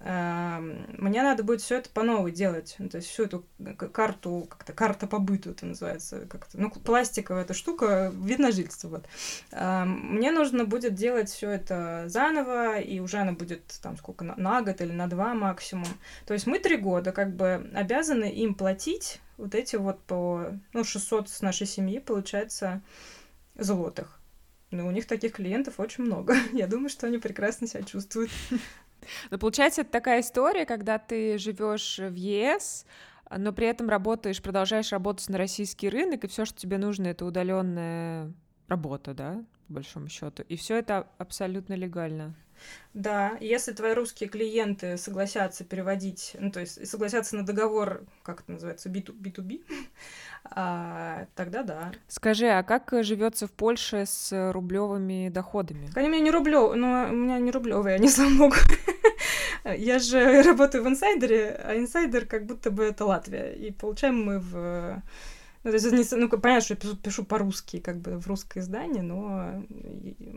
мне 0.00 1.22
надо 1.22 1.42
будет 1.42 1.60
все 1.60 1.78
это 1.78 1.90
по 1.90 2.02
новой 2.02 2.30
делать. 2.30 2.76
Ну, 2.78 2.88
то 2.88 2.98
есть 2.98 3.08
всю 3.08 3.24
эту 3.24 3.44
карту, 3.92 4.46
как-то 4.48 4.72
карта 4.72 5.06
по 5.08 5.18
быту 5.18 5.50
это 5.50 5.66
называется, 5.66 6.26
как-то, 6.26 6.58
ну, 6.58 6.70
пластиковая 6.70 7.42
эта 7.42 7.52
штука, 7.52 8.12
вид 8.14 8.38
на 8.38 8.52
жительство, 8.52 8.88
вот. 8.88 9.06
Мне 9.52 10.30
нужно 10.30 10.64
будет 10.64 10.94
делать 10.94 11.28
все 11.28 11.50
это 11.50 12.04
заново, 12.06 12.78
и 12.78 13.00
уже 13.00 13.18
она 13.18 13.32
будет 13.32 13.78
там 13.82 13.96
сколько, 13.96 14.24
на, 14.24 14.36
на 14.36 14.62
год 14.62 14.80
или 14.80 14.92
на 14.92 15.08
два 15.08 15.34
максимум. 15.34 15.88
То 16.26 16.34
есть 16.34 16.46
мы 16.46 16.60
три 16.60 16.76
года 16.76 17.10
как 17.10 17.34
бы 17.34 17.68
обязаны 17.74 18.30
им 18.30 18.54
платить 18.54 19.20
вот 19.36 19.54
эти 19.54 19.76
вот 19.76 20.00
по, 20.02 20.52
ну, 20.72 20.84
600 20.84 21.28
с 21.28 21.42
нашей 21.42 21.66
семьи, 21.66 21.98
получается, 21.98 22.82
злотых. 23.56 24.20
Ну, 24.70 24.86
у 24.86 24.90
них 24.90 25.06
таких 25.06 25.32
клиентов 25.32 25.80
очень 25.80 26.04
много. 26.04 26.36
Я 26.52 26.66
думаю, 26.66 26.90
что 26.90 27.06
они 27.06 27.18
прекрасно 27.18 27.66
себя 27.66 27.82
чувствуют. 27.82 28.30
Но 29.30 29.38
получается, 29.38 29.82
это 29.82 29.90
такая 29.90 30.20
история, 30.20 30.66
когда 30.66 30.98
ты 30.98 31.38
живешь 31.38 31.98
в 31.98 32.14
ЕС, 32.14 32.86
но 33.30 33.52
при 33.52 33.66
этом 33.66 33.88
работаешь, 33.88 34.42
продолжаешь 34.42 34.92
работать 34.92 35.28
на 35.28 35.38
российский 35.38 35.88
рынок, 35.88 36.24
и 36.24 36.28
все, 36.28 36.44
что 36.44 36.58
тебе 36.58 36.78
нужно, 36.78 37.08
это 37.08 37.24
удаленная 37.24 38.32
работа, 38.68 39.14
да, 39.14 39.44
по 39.66 39.74
большому 39.74 40.08
счету. 40.08 40.42
И 40.48 40.56
все 40.56 40.76
это 40.76 41.08
абсолютно 41.18 41.74
легально. 41.74 42.34
Да, 42.94 43.36
если 43.40 43.72
твои 43.72 43.92
русские 43.92 44.28
клиенты 44.28 44.96
согласятся 44.96 45.64
переводить, 45.64 46.36
ну, 46.38 46.50
то 46.50 46.60
есть 46.60 46.88
согласятся 46.88 47.36
на 47.36 47.46
договор, 47.46 48.04
как 48.22 48.40
это 48.40 48.52
называется, 48.52 48.88
B2B, 48.88 49.62
а, 50.44 51.26
тогда 51.34 51.62
да. 51.62 51.92
Скажи, 52.08 52.46
а 52.46 52.62
как 52.62 52.92
живется 53.02 53.46
в 53.46 53.52
Польше 53.52 54.04
с 54.06 54.52
рублевыми 54.52 55.28
доходами? 55.28 55.90
Они 55.94 56.08
у 56.08 56.10
меня 56.10 56.24
не 56.24 56.30
рублев, 56.30 56.74
но 56.74 57.08
у 57.10 57.14
меня 57.14 57.38
не 57.38 57.50
рублевые, 57.50 57.96
они 57.96 58.08
слава 58.08 58.34
богу. 58.34 58.56
Я 59.64 59.98
же 59.98 60.42
работаю 60.46 60.84
в 60.84 60.88
инсайдере, 60.88 61.60
а 61.64 61.76
инсайдер 61.76 62.26
как 62.26 62.46
будто 62.46 62.70
бы 62.70 62.84
это 62.84 63.04
Латвия. 63.04 63.52
И 63.52 63.70
получаем 63.70 64.22
мы 64.22 64.38
в 64.38 65.02
ну, 65.64 65.70
то 65.70 65.74
есть, 65.76 66.12
не, 66.12 66.18
ну, 66.18 66.28
понятно, 66.28 66.60
что 66.60 66.74
я 66.74 66.80
пишу, 66.80 66.96
пишу 66.96 67.24
по-русски, 67.24 67.80
как 67.80 67.98
бы 67.98 68.18
в 68.18 68.26
русское 68.26 68.60
издание, 68.60 69.02
но 69.02 69.64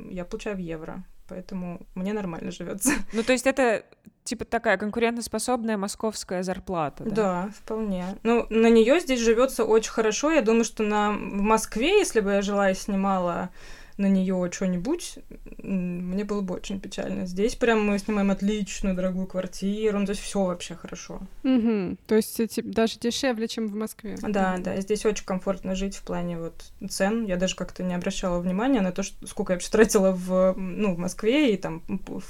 я 0.10 0.26
получаю 0.26 0.56
в 0.56 0.60
евро, 0.60 1.04
поэтому 1.28 1.82
мне 1.96 2.14
нормально 2.14 2.52
живется. 2.52 2.92
Ну, 3.14 3.24
то 3.24 3.32
есть 3.32 3.46
это 3.46 3.86
типа 4.24 4.46
такая 4.46 4.78
конкурентоспособная 4.78 5.78
московская 5.78 6.44
зарплата. 6.44 7.04
Да, 7.04 7.12
да 7.16 7.50
вполне. 7.56 8.06
Ну, 8.24 8.46
на 8.50 8.70
нее 8.70 9.00
здесь 9.00 9.20
живется 9.20 9.64
очень 9.64 9.92
хорошо. 9.92 10.32
Я 10.32 10.42
думаю, 10.42 10.64
что 10.64 10.84
на 10.84 11.12
в 11.12 11.42
Москве, 11.42 12.00
если 12.00 12.20
бы 12.20 12.32
я 12.32 12.42
жила 12.42 12.72
и 12.72 12.76
снимала 12.76 13.50
на 13.98 14.08
нее 14.08 14.50
что-нибудь, 14.52 15.20
мне 15.64 16.24
было 16.24 16.42
бы 16.42 16.56
очень 16.56 16.80
печально. 16.80 17.26
Здесь 17.26 17.56
прям 17.56 17.86
мы 17.86 18.00
снимаем 18.00 18.32
отличную 18.32 18.96
дорогую 18.96 19.28
квартиру, 19.28 20.00
ну, 20.00 20.06
то 20.06 20.12
есть 20.12 20.22
все 20.22 20.44
вообще 20.44 20.76
хорошо. 20.76 21.20
Угу. 21.44 21.98
То 22.08 22.16
есть 22.16 22.36
типа, 22.50 22.70
даже 22.70 23.00
дешевле, 23.00 23.48
чем 23.48 23.68
в 23.68 23.76
Москве. 23.76 24.18
Да, 24.22 24.58
да, 24.58 24.80
здесь 24.82 25.06
очень 25.06 25.26
комфортно 25.26 25.76
жить 25.76 25.96
в 25.96 26.04
плане 26.04 26.38
вот 26.38 26.72
цен. 26.90 27.26
Я 27.26 27.38
даже 27.38 27.56
как-то 27.56 27.84
не 27.84 27.94
обращала 27.94 28.40
внимания 28.40 28.82
на 28.82 28.92
то, 28.92 29.04
что, 29.04 29.28
сколько 29.28 29.54
я 29.54 29.56
вообще 29.56 29.72
тратила 29.72 30.12
в, 30.12 30.54
ну, 30.58 30.96
в 30.96 30.98
Москве 30.98 31.54
и 31.54 31.58
там, 31.58 31.84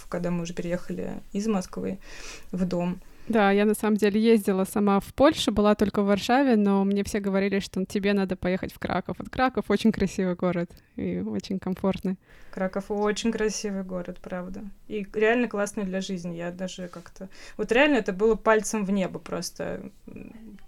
когда 0.10 0.32
мы 0.32 0.44
уже 0.44 0.54
переехали 0.54 1.22
из 1.32 1.48
Москвы 1.48 2.00
в 2.52 2.66
дом. 2.66 3.02
Да, 3.28 3.52
я 3.52 3.66
на 3.66 3.74
самом 3.74 3.98
деле 3.98 4.20
ездила 4.20 4.66
сама 4.66 5.00
в 5.00 5.14
Польшу, 5.14 5.52
была 5.52 5.76
только 5.76 6.02
в 6.02 6.08
Варшаве, 6.08 6.56
но 6.56 6.84
мне 6.84 7.04
все 7.04 7.20
говорили, 7.20 7.60
что 7.60 7.86
тебе 7.86 8.14
надо 8.14 8.36
поехать 8.36 8.74
в 8.74 8.80
Краков. 8.80 9.18
Вот 9.20 9.30
Краков 9.30 9.66
очень 9.70 9.92
красивый 9.92 10.36
город 10.36 10.72
и 10.96 11.20
очень 11.20 11.60
комфортный. 11.60 12.18
Краков 12.52 12.92
очень 12.92 13.32
красивый 13.32 13.84
город, 13.84 14.18
правда. 14.22 14.64
И 14.90 15.08
реально 15.14 15.48
классный 15.48 15.84
для 15.84 16.02
жизни. 16.02 16.36
Я 16.36 16.52
даже 16.52 16.90
как-то... 16.90 17.30
Вот 17.58 17.72
реально 17.72 17.96
это 17.96 18.12
было 18.12 18.36
пальцем 18.36 18.84
в 18.84 18.92
небо 18.92 19.20
просто. 19.20 19.90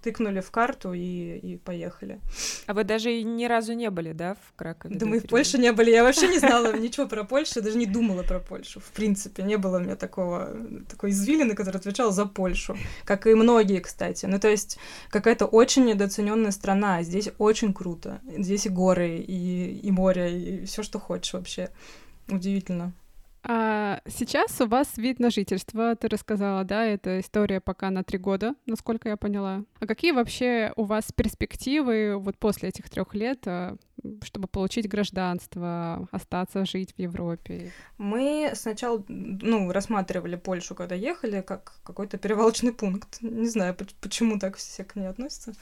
Тыкнули 0.02 0.40
в 0.40 0.50
карту 0.50 0.94
и, 0.94 1.38
и 1.38 1.58
поехали. 1.58 2.20
А 2.68 2.74
вы 2.74 2.86
даже 2.86 3.22
ни 3.24 3.46
разу 3.46 3.74
не 3.74 3.90
были, 3.90 4.14
да, 4.14 4.36
в 4.36 4.54
Кракове? 4.56 4.96
Да 4.96 5.06
мы 5.06 5.20
в 5.20 5.28
Польше 5.28 5.58
не 5.58 5.74
были. 5.74 5.92
Я 5.92 6.04
вообще 6.04 6.30
не 6.30 6.40
знала 6.40 6.78
ничего 6.80 7.08
про 7.08 7.26
Польшу, 7.26 7.62
даже 7.62 7.78
не 7.78 7.86
думала 7.86 8.24
про 8.24 8.40
Польшу. 8.40 8.80
В 8.80 8.92
принципе, 8.92 9.44
не 9.44 9.58
было 9.58 9.78
у 9.78 9.82
меня 9.82 9.98
такого, 9.98 10.56
такой 10.90 11.10
извилины, 11.10 11.54
который 11.54 11.78
отвечал 11.78 12.12
за 12.12 12.26
Польшу. 12.26 12.43
Как 13.06 13.28
и 13.28 13.34
многие, 13.34 13.80
кстати. 13.80 14.26
Ну, 14.26 14.40
то 14.40 14.50
есть 14.50 14.78
какая-то 15.10 15.46
очень 15.46 15.86
недооцененная 15.86 16.52
страна. 16.52 17.04
Здесь 17.04 17.30
очень 17.38 17.74
круто. 17.74 18.22
Здесь 18.38 18.66
и 18.66 18.70
горы, 18.70 19.18
и, 19.18 19.80
и 19.80 19.92
море, 19.92 20.62
и 20.62 20.66
все, 20.66 20.84
что 20.84 21.00
хочешь 21.00 21.34
вообще. 21.34 21.70
Удивительно. 22.30 22.94
А 23.46 24.00
сейчас 24.08 24.62
у 24.62 24.68
вас 24.68 24.96
вид 24.96 25.20
на 25.20 25.30
жительство, 25.30 25.98
ты 25.98 26.08
рассказала, 26.08 26.64
да, 26.64 26.86
это 26.86 27.20
история 27.20 27.60
пока 27.60 27.90
на 27.90 28.02
три 28.04 28.18
года, 28.18 28.56
насколько 28.66 29.10
я 29.10 29.18
поняла. 29.18 29.66
А 29.82 29.86
какие 29.86 30.14
вообще 30.14 30.72
у 30.78 30.86
вас 30.86 31.12
перспективы 31.14 32.16
вот 32.18 32.38
после 32.38 32.70
этих 32.70 32.90
трех 32.90 33.14
лет, 33.14 33.40
а, 33.46 33.76
чтобы 34.24 34.48
получить 34.48 34.90
гражданство, 34.90 36.08
остаться 36.12 36.66
жить 36.66 36.94
в 36.96 37.00
Европе? 37.00 37.72
Мы 37.98 38.52
сначала, 38.56 39.04
ну, 39.08 39.72
рассматривали 39.72 40.36
Польшу, 40.36 40.76
когда 40.76 40.96
ехали, 40.96 41.42
как 41.42 41.74
какой-то 41.84 42.18
перевалочный 42.18 42.74
пункт. 42.74 43.20
Не 43.22 43.48
знаю, 43.48 43.76
почему 44.02 44.40
так 44.40 44.58
все 44.58 44.84
к 44.84 44.96
ней 44.96 45.08
относятся. 45.08 45.54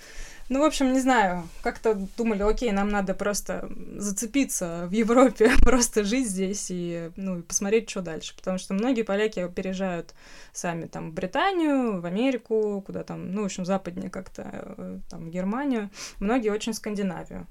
Ну, 0.49 0.59
в 0.59 0.63
общем, 0.63 0.93
не 0.93 0.99
знаю, 0.99 1.47
как-то 1.61 1.95
думали, 2.17 2.41
окей, 2.43 2.71
нам 2.71 2.89
надо 2.89 3.13
просто 3.13 3.69
зацепиться 3.95 4.87
в 4.87 4.91
Европе, 4.91 5.51
просто 5.61 6.03
жить 6.03 6.27
здесь 6.27 6.67
и, 6.69 7.11
ну, 7.15 7.39
и 7.39 7.41
посмотреть 7.41 7.89
что 7.89 8.01
дальше. 8.01 8.35
Потому 8.35 8.57
что 8.57 8.73
многие 8.73 9.03
поляки 9.03 9.47
переезжают 9.49 10.13
сами 10.51 10.87
там 10.87 11.11
в 11.11 11.13
Британию, 11.13 12.01
в 12.01 12.05
Америку, 12.05 12.81
куда 12.85 13.03
там, 13.03 13.31
ну, 13.31 13.43
в 13.43 13.45
общем, 13.45 13.65
западнее 13.65 14.09
как-то, 14.09 14.73
э, 14.77 14.99
там, 15.09 15.29
Германию. 15.29 15.89
Многие 16.19 16.49
очень 16.49 16.73
в 16.73 16.75
Скандинавию. 16.75 17.47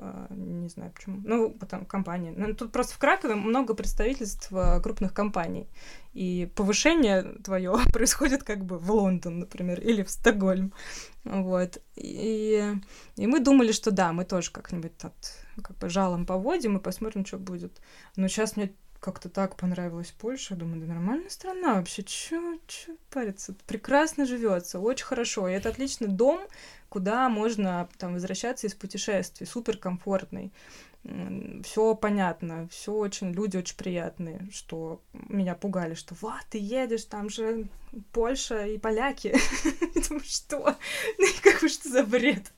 А, 0.00 0.26
не 0.30 0.68
знаю 0.68 0.92
почему. 0.92 1.20
Ну, 1.24 1.50
потом 1.50 1.84
компании. 1.84 2.32
Ну, 2.36 2.54
тут 2.54 2.72
просто 2.72 2.94
в 2.94 2.98
Кракове 2.98 3.34
много 3.34 3.74
представительств 3.74 4.48
а, 4.52 4.80
крупных 4.80 5.12
компаний. 5.14 5.68
И 6.12 6.50
повышение 6.54 7.22
твое 7.42 7.76
происходит 7.92 8.42
как 8.42 8.64
бы 8.64 8.78
в 8.78 8.90
Лондон, 8.90 9.40
например, 9.40 9.80
или 9.80 10.02
в 10.02 10.10
Стокгольм. 10.10 10.72
Вот. 11.24 11.78
И, 11.96 12.74
и 13.16 13.26
мы 13.26 13.40
думали, 13.40 13.72
что 13.72 13.90
да, 13.90 14.12
мы 14.12 14.24
тоже 14.24 14.50
как-нибудь 14.50 14.96
так 14.96 15.12
как 15.62 15.78
бы 15.78 15.88
жалом 15.88 16.26
поводим 16.26 16.76
и 16.76 16.82
посмотрим, 16.82 17.24
что 17.24 17.38
будет. 17.38 17.80
Но 18.16 18.28
сейчас 18.28 18.56
мне 18.56 18.72
как-то 19.04 19.28
так 19.28 19.56
понравилась 19.56 20.14
Польша. 20.18 20.56
Думаю, 20.56 20.80
да 20.80 20.94
нормальная 20.94 21.28
страна 21.28 21.74
вообще, 21.74 22.02
чё, 22.04 22.58
чё 22.66 22.96
париться? 23.10 23.54
Прекрасно 23.66 24.24
живется, 24.24 24.80
очень 24.80 25.04
хорошо. 25.04 25.46
И 25.46 25.52
это 25.52 25.68
отличный 25.68 26.08
дом, 26.08 26.40
куда 26.88 27.28
можно 27.28 27.86
там 27.98 28.14
возвращаться 28.14 28.66
из 28.66 28.72
путешествий, 28.72 29.46
супер 29.46 29.76
комфортный. 29.76 30.54
Все 31.64 31.94
понятно, 31.94 32.66
все 32.70 32.94
очень, 32.94 33.32
люди 33.32 33.58
очень 33.58 33.76
приятные, 33.76 34.48
что 34.50 35.02
меня 35.12 35.54
пугали, 35.54 35.92
что 35.92 36.14
вот, 36.22 36.40
ты 36.48 36.56
едешь, 36.56 37.04
там 37.04 37.28
же 37.28 37.68
Польша 38.12 38.64
и 38.64 38.78
поляки. 38.78 39.36
Думаю, 40.08 40.24
что? 40.24 40.76
Ну 41.18 41.26
как 41.42 41.60
бы 41.60 41.68
что 41.68 41.90
за 41.90 42.04
бред? 42.04 42.54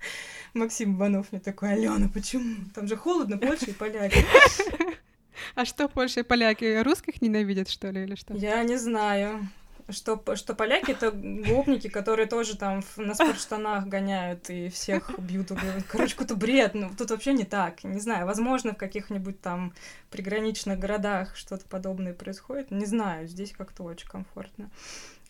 Максим 0.54 0.96
Иванов 0.96 1.32
мне 1.32 1.40
такой, 1.40 1.72
Алена, 1.72 2.08
почему? 2.08 2.66
Там 2.72 2.86
же 2.86 2.94
холодно, 2.94 3.36
Польша 3.36 3.72
и 3.72 3.74
поляки. 3.74 4.24
А 5.54 5.64
что 5.64 5.88
Польша 5.88 6.24
поляки 6.24 6.82
русских 6.82 7.22
ненавидят, 7.22 7.68
что 7.68 7.90
ли, 7.90 8.02
или 8.02 8.14
что? 8.14 8.34
Я 8.34 8.62
не 8.62 8.76
знаю. 8.76 9.48
Что, 9.88 10.20
что 10.34 10.54
поляки 10.54 10.90
это 10.90 11.12
гопники, 11.12 11.88
которые 11.88 12.26
тоже 12.26 12.56
там 12.56 12.82
на 12.96 13.14
спортштанах 13.14 13.86
гоняют 13.86 14.50
и 14.50 14.68
всех 14.68 15.16
бьют. 15.16 15.52
Короче, 15.88 16.14
какой-то 16.14 16.34
бред. 16.34 16.74
Ну, 16.74 16.90
тут 16.98 17.10
вообще 17.10 17.32
не 17.32 17.44
так. 17.44 17.84
Не 17.84 18.00
знаю, 18.00 18.26
возможно, 18.26 18.72
в 18.72 18.76
каких-нибудь 18.76 19.40
там 19.40 19.72
приграничных 20.10 20.80
городах 20.80 21.36
что-то 21.36 21.66
подобное 21.66 22.14
происходит. 22.14 22.72
Не 22.72 22.84
знаю, 22.84 23.28
здесь 23.28 23.52
как-то 23.52 23.84
очень 23.84 24.08
комфортно. 24.08 24.70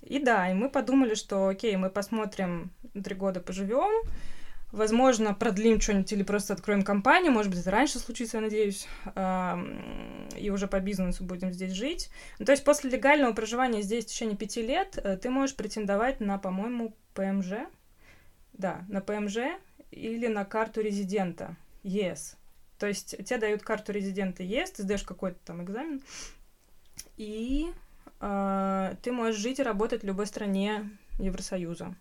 И 0.00 0.20
да, 0.20 0.50
и 0.50 0.54
мы 0.54 0.70
подумали, 0.70 1.14
что 1.14 1.48
окей, 1.48 1.76
мы 1.76 1.90
посмотрим, 1.90 2.70
три 2.94 3.14
года 3.14 3.40
поживем, 3.40 4.08
Возможно, 4.72 5.32
продлим 5.32 5.80
что-нибудь 5.80 6.12
или 6.12 6.22
просто 6.22 6.52
откроем 6.52 6.82
компанию. 6.82 7.32
Может 7.32 7.50
быть, 7.50 7.60
это 7.60 7.70
раньше 7.70 7.98
случится, 7.98 8.38
я 8.38 8.42
надеюсь. 8.42 8.88
И 10.36 10.50
уже 10.50 10.66
по 10.66 10.80
бизнесу 10.80 11.24
будем 11.24 11.52
здесь 11.52 11.72
жить. 11.72 12.10
Ну, 12.38 12.44
то 12.46 12.52
есть 12.52 12.64
после 12.64 12.90
легального 12.90 13.32
проживания 13.32 13.82
здесь 13.82 14.04
в 14.04 14.08
течение 14.08 14.36
пяти 14.36 14.62
лет 14.62 14.98
э, 15.02 15.16
ты 15.16 15.30
можешь 15.30 15.56
претендовать 15.56 16.20
на, 16.20 16.36
по-моему, 16.38 16.94
ПМЖ. 17.14 17.68
Да, 18.52 18.84
на 18.88 19.00
ПМЖ 19.00 19.36
или 19.90 20.26
на 20.26 20.44
карту 20.44 20.80
резидента 20.80 21.56
ЕС. 21.82 22.36
То 22.78 22.86
есть 22.86 23.16
тебе 23.24 23.38
дают 23.38 23.62
карту 23.62 23.92
резидента 23.92 24.42
ЕС, 24.42 24.72
ты 24.72 24.82
сдаешь 24.82 25.02
какой-то 25.02 25.38
там 25.44 25.62
экзамен, 25.62 26.02
и 27.16 27.72
э, 28.20 28.94
ты 29.02 29.12
можешь 29.12 29.40
жить 29.40 29.60
и 29.60 29.62
работать 29.62 30.02
в 30.02 30.06
любой 30.06 30.26
стране 30.26 30.90
Евросоюза. 31.18 31.94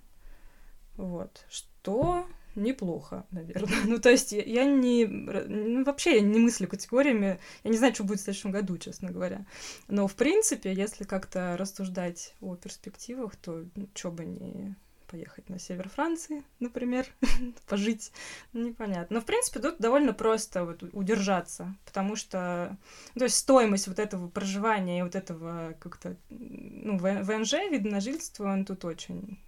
Вот. 0.97 1.45
Что 1.49 2.25
неплохо, 2.55 3.25
наверное. 3.31 3.75
Ну, 3.85 3.99
то 3.99 4.09
есть 4.09 4.31
я 4.31 4.65
не... 4.65 5.05
Ну, 5.05 5.83
вообще 5.83 6.15
я 6.15 6.21
не 6.21 6.39
мыслю 6.39 6.67
категориями. 6.67 7.39
Я 7.63 7.71
не 7.71 7.77
знаю, 7.77 7.93
что 7.93 8.03
будет 8.03 8.19
в 8.19 8.23
следующем 8.23 8.51
году, 8.51 8.77
честно 8.77 9.11
говоря. 9.11 9.45
Но, 9.87 10.07
в 10.07 10.15
принципе, 10.15 10.73
если 10.73 11.03
как-то 11.03 11.55
рассуждать 11.57 12.33
о 12.41 12.55
перспективах, 12.55 13.35
то 13.35 13.65
что 13.93 14.11
бы 14.11 14.25
не 14.25 14.75
поехать 15.07 15.49
на 15.49 15.59
север 15.59 15.87
Франции, 15.89 16.43
например, 16.59 17.05
пожить, 17.67 18.11
непонятно. 18.53 19.15
Но, 19.15 19.21
в 19.21 19.25
принципе, 19.25 19.59
тут 19.59 19.77
довольно 19.77 20.13
просто 20.13 20.65
вот 20.65 20.83
удержаться, 20.93 21.75
потому 21.85 22.15
что, 22.15 22.77
ну, 23.13 23.19
то 23.19 23.25
есть 23.25 23.37
стоимость 23.37 23.87
вот 23.87 23.99
этого 23.99 24.27
проживания 24.27 24.99
и 24.99 25.03
вот 25.03 25.15
этого 25.15 25.75
как-то, 25.79 26.15
ну, 26.29 26.97
ВНЖ, 26.97 27.53
вид 27.71 27.85
на 27.85 28.01
жительство, 28.01 28.51
он 28.51 28.65
тут 28.65 28.83
очень 28.83 29.39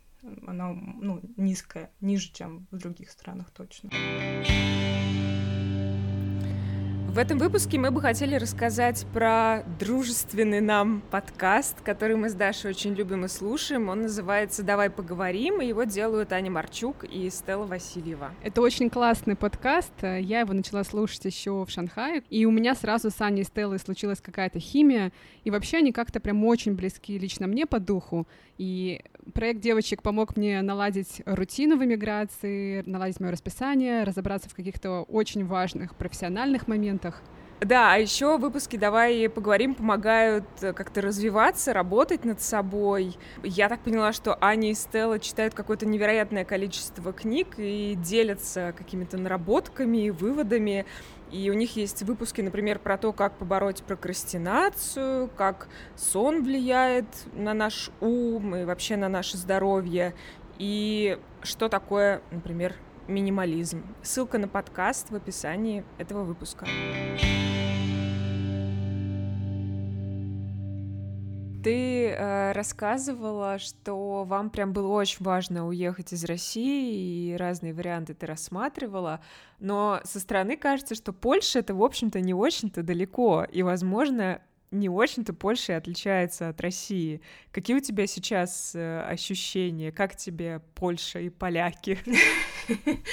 она 0.45 0.74
ну, 0.74 1.21
низкая, 1.38 1.91
ниже, 2.01 2.31
чем 2.33 2.67
в 2.71 2.77
других 2.77 3.12
странах 3.12 3.51
точно. 3.51 3.89
В 7.17 7.19
этом 7.19 7.39
выпуске 7.39 7.79
мы 7.79 7.89
бы 7.89 8.00
хотели 8.00 8.36
рассказать 8.36 9.08
про 9.12 9.63
дружественный 9.80 10.62
нам 10.62 11.01
подкаст, 11.10 11.82
который 11.82 12.15
мы 12.15 12.30
с 12.30 12.36
Дашей 12.36 12.69
очень 12.69 12.93
любим 12.93 13.25
и 13.25 13.27
слушаем. 13.27 13.89
Он 13.89 14.03
называется 14.03 14.62
«Давай 14.62 14.91
поговорим», 14.91 15.60
и 15.60 15.65
его 15.65 15.86
делают 15.86 16.32
Аня 16.32 16.51
Марчук 16.51 17.06
и 17.06 17.27
Стелла 17.32 17.65
Васильева. 17.65 18.36
Это 18.43 18.62
очень 18.62 18.91
классный 18.91 19.36
подкаст. 19.36 19.93
Я 20.03 20.41
его 20.41 20.53
начала 20.53 20.84
слушать 20.84 21.25
еще 21.25 21.65
в 21.65 21.71
Шанхае, 21.71 22.21
и 22.30 22.45
у 22.45 22.51
меня 22.51 22.75
сразу 22.75 23.10
с 23.10 23.19
Аней 23.19 23.41
и 23.41 23.45
Стеллой 23.45 23.80
случилась 23.80 24.21
какая-то 24.21 24.60
химия, 24.60 25.12
и 25.43 25.49
вообще 25.49 25.77
они 25.77 25.91
как-то 25.93 26.19
прям 26.19 26.45
очень 26.45 26.75
близки 26.75 27.17
лично 27.17 27.47
мне 27.47 27.65
по 27.65 27.80
духу. 27.80 28.27
И 28.60 29.01
проект 29.33 29.61
девочек 29.61 30.01
помог 30.01 30.37
мне 30.37 30.61
наладить 30.61 31.21
рутину 31.25 31.77
в 31.77 31.83
эмиграции, 31.83 32.83
наладить 32.85 33.19
мое 33.19 33.31
расписание, 33.31 34.03
разобраться 34.03 34.49
в 34.49 34.55
каких-то 34.55 35.01
очень 35.03 35.45
важных 35.45 35.95
профессиональных 35.95 36.67
моментах. 36.67 37.21
Да, 37.59 37.93
а 37.93 37.97
еще 37.97 38.37
выпуски 38.37 38.77
«Давай 38.77 39.27
поговорим» 39.29 39.73
помогают 39.73 40.45
э, 40.61 40.73
как-то 40.73 41.01
развиваться, 41.01 41.73
работать 41.73 42.23
над 42.23 42.39
собой. 42.39 43.17
Я 43.41 43.67
так 43.67 43.79
поняла, 43.79 44.13
что 44.13 44.37
Аня 44.39 44.69
и 44.69 44.73
Стелла 44.75 45.17
читают 45.17 45.55
какое-то 45.55 45.87
невероятное 45.87 46.45
количество 46.45 47.11
книг 47.13 47.55
и 47.57 47.95
делятся 47.95 48.75
какими-то 48.77 49.17
наработками 49.17 50.05
и 50.05 50.11
выводами. 50.11 50.85
И 51.31 51.49
у 51.49 51.53
них 51.53 51.75
есть 51.75 52.03
выпуски, 52.03 52.41
например, 52.41 52.79
про 52.79 52.97
то, 52.97 53.11
как 53.11 53.37
побороть 53.37 53.83
прокрастинацию, 53.83 55.29
как 55.35 55.67
сон 55.95 56.43
влияет 56.43 57.05
на 57.33 57.53
наш 57.53 57.91
ум 57.99 58.55
и 58.55 58.63
вообще 58.63 58.95
на 58.95 59.09
наше 59.09 59.37
здоровье, 59.37 60.13
и 60.57 61.19
что 61.41 61.69
такое, 61.69 62.21
например, 62.31 62.75
минимализм. 63.07 63.83
Ссылка 64.01 64.37
на 64.37 64.47
подкаст 64.47 65.11
в 65.11 65.15
описании 65.15 65.83
этого 65.97 66.23
выпуска. 66.23 66.65
Ты 71.67 72.12
э, 72.12 72.53
рассказывала, 72.53 73.60
что 73.60 74.23
вам 74.23 74.49
прям 74.49 74.71
было 74.71 74.88
очень 74.88 75.25
важно 75.25 75.67
уехать 75.67 76.13
из 76.13 76.23
России, 76.23 77.34
и 77.34 77.36
разные 77.36 77.73
варианты 77.73 78.13
ты 78.13 78.25
рассматривала, 78.25 79.19
но 79.60 79.99
со 80.06 80.21
стороны 80.21 80.56
кажется, 80.56 80.95
что 80.95 81.12
Польша 81.12 81.60
это, 81.60 81.75
в 81.75 81.84
общем-то, 81.84 82.21
не 82.21 82.34
очень-то 82.34 82.84
далеко, 82.84 83.45
и, 83.51 83.63
возможно, 83.63 84.41
не 84.71 84.88
очень-то 84.88 85.34
Польша 85.34 85.75
отличается 85.75 86.47
от 86.47 86.62
России. 86.62 87.19
Какие 87.51 87.75
у 87.75 87.82
тебя 87.82 88.08
сейчас 88.08 88.71
э, 88.73 89.01
ощущения? 89.01 89.91
Как 89.91 90.15
тебе 90.15 90.62
Польша 90.73 91.19
и 91.19 91.30
поляки? 91.30 91.99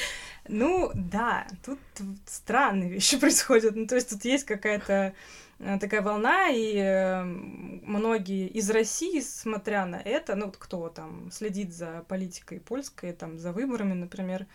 Ну, 0.49 0.91
да, 0.95 1.47
тут 1.65 1.79
странные 2.27 2.91
вещи 2.91 3.17
происходят. 3.21 3.77
Ну, 3.77 3.87
то 3.87 3.95
есть 3.95 4.11
тут 4.11 4.25
есть 4.25 4.45
какая-то 4.45 5.15
Э, 5.61 5.79
такая 5.79 6.03
волна, 6.03 6.49
и 6.51 6.77
э, 6.77 7.23
многие 7.23 8.49
из 8.49 8.71
России, 8.71 9.21
смотря 9.21 9.87
на 9.87 9.97
это, 9.97 10.35
ну, 10.35 10.51
кто 10.51 10.89
там 10.89 11.31
следит 11.31 11.73
за 11.73 12.05
политикой 12.09 12.61
польской, 12.61 13.13
там, 13.13 13.39
за 13.39 13.53
выборами, 13.53 13.95
например, 13.95 14.47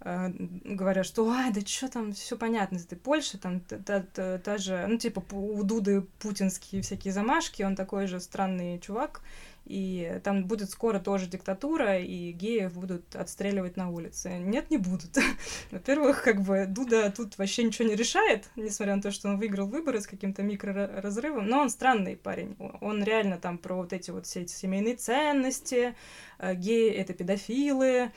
э, 0.00 0.30
говорят, 0.64 1.04
что, 1.04 1.28
ай, 1.30 1.52
да 1.52 1.60
что 1.60 1.88
там, 1.88 2.12
все 2.12 2.36
понятно, 2.36 2.76
из 2.76 2.86
этой 2.86 2.96
Польши, 2.98 3.38
там, 3.38 3.60
та, 3.60 3.78
та, 3.78 4.00
та, 4.00 4.38
та 4.38 4.58
же, 4.58 4.86
ну, 4.88 4.96
типа, 4.98 5.22
у 5.32 5.62
Дуды 5.62 6.02
путинские 6.20 6.82
всякие 6.82 7.12
замашки, 7.12 7.62
он 7.62 7.76
такой 7.76 8.06
же 8.06 8.18
странный 8.20 8.78
чувак, 8.78 9.20
и 9.66 10.20
там 10.22 10.46
будет 10.46 10.70
скоро 10.70 11.00
тоже 11.00 11.26
диктатура, 11.26 11.98
и 11.98 12.30
геев 12.30 12.72
будут 12.72 13.16
отстреливать 13.16 13.76
на 13.76 13.90
улице. 13.90 14.38
Нет, 14.38 14.70
не 14.70 14.78
будут. 14.78 15.10
Во-первых, 15.72 16.22
как 16.22 16.42
бы 16.42 16.66
Дуда 16.68 17.12
тут 17.14 17.36
вообще 17.36 17.64
ничего 17.64 17.88
не 17.88 17.96
решает, 17.96 18.48
несмотря 18.54 18.94
на 18.94 19.02
то, 19.02 19.10
что 19.10 19.28
он 19.28 19.38
выиграл 19.38 19.66
выборы 19.66 20.00
с 20.00 20.06
каким-то 20.06 20.42
микроразрывом, 20.42 21.48
но 21.48 21.60
он 21.60 21.70
странный 21.70 22.16
парень. 22.16 22.56
Он 22.80 23.02
реально 23.02 23.38
там 23.38 23.58
про 23.58 23.74
вот 23.74 23.92
эти 23.92 24.12
вот 24.12 24.26
все 24.26 24.42
эти 24.42 24.52
семейные 24.52 24.94
ценности, 24.94 25.96
э, 26.38 26.54
геи— 26.54 26.90
это 26.92 27.12
педофилы, 27.12 28.12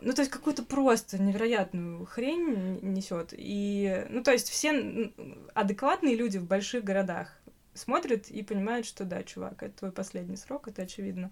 ну, 0.00 0.12
то 0.12 0.22
есть 0.22 0.30
какую-то 0.30 0.62
просто 0.62 1.20
невероятную 1.20 2.06
хрень 2.06 2.78
несет. 2.82 3.34
И, 3.36 4.06
ну, 4.08 4.22
то 4.22 4.32
есть 4.32 4.48
все 4.48 5.12
адекватные 5.54 6.16
люди 6.16 6.38
в 6.38 6.46
больших 6.46 6.82
городах, 6.82 7.38
смотрит 7.74 8.30
и 8.30 8.42
понимает, 8.42 8.86
что 8.86 9.04
да, 9.04 9.22
чувак, 9.22 9.62
это 9.62 9.78
твой 9.78 9.92
последний 9.92 10.36
срок, 10.36 10.68
это 10.68 10.82
очевидно. 10.82 11.30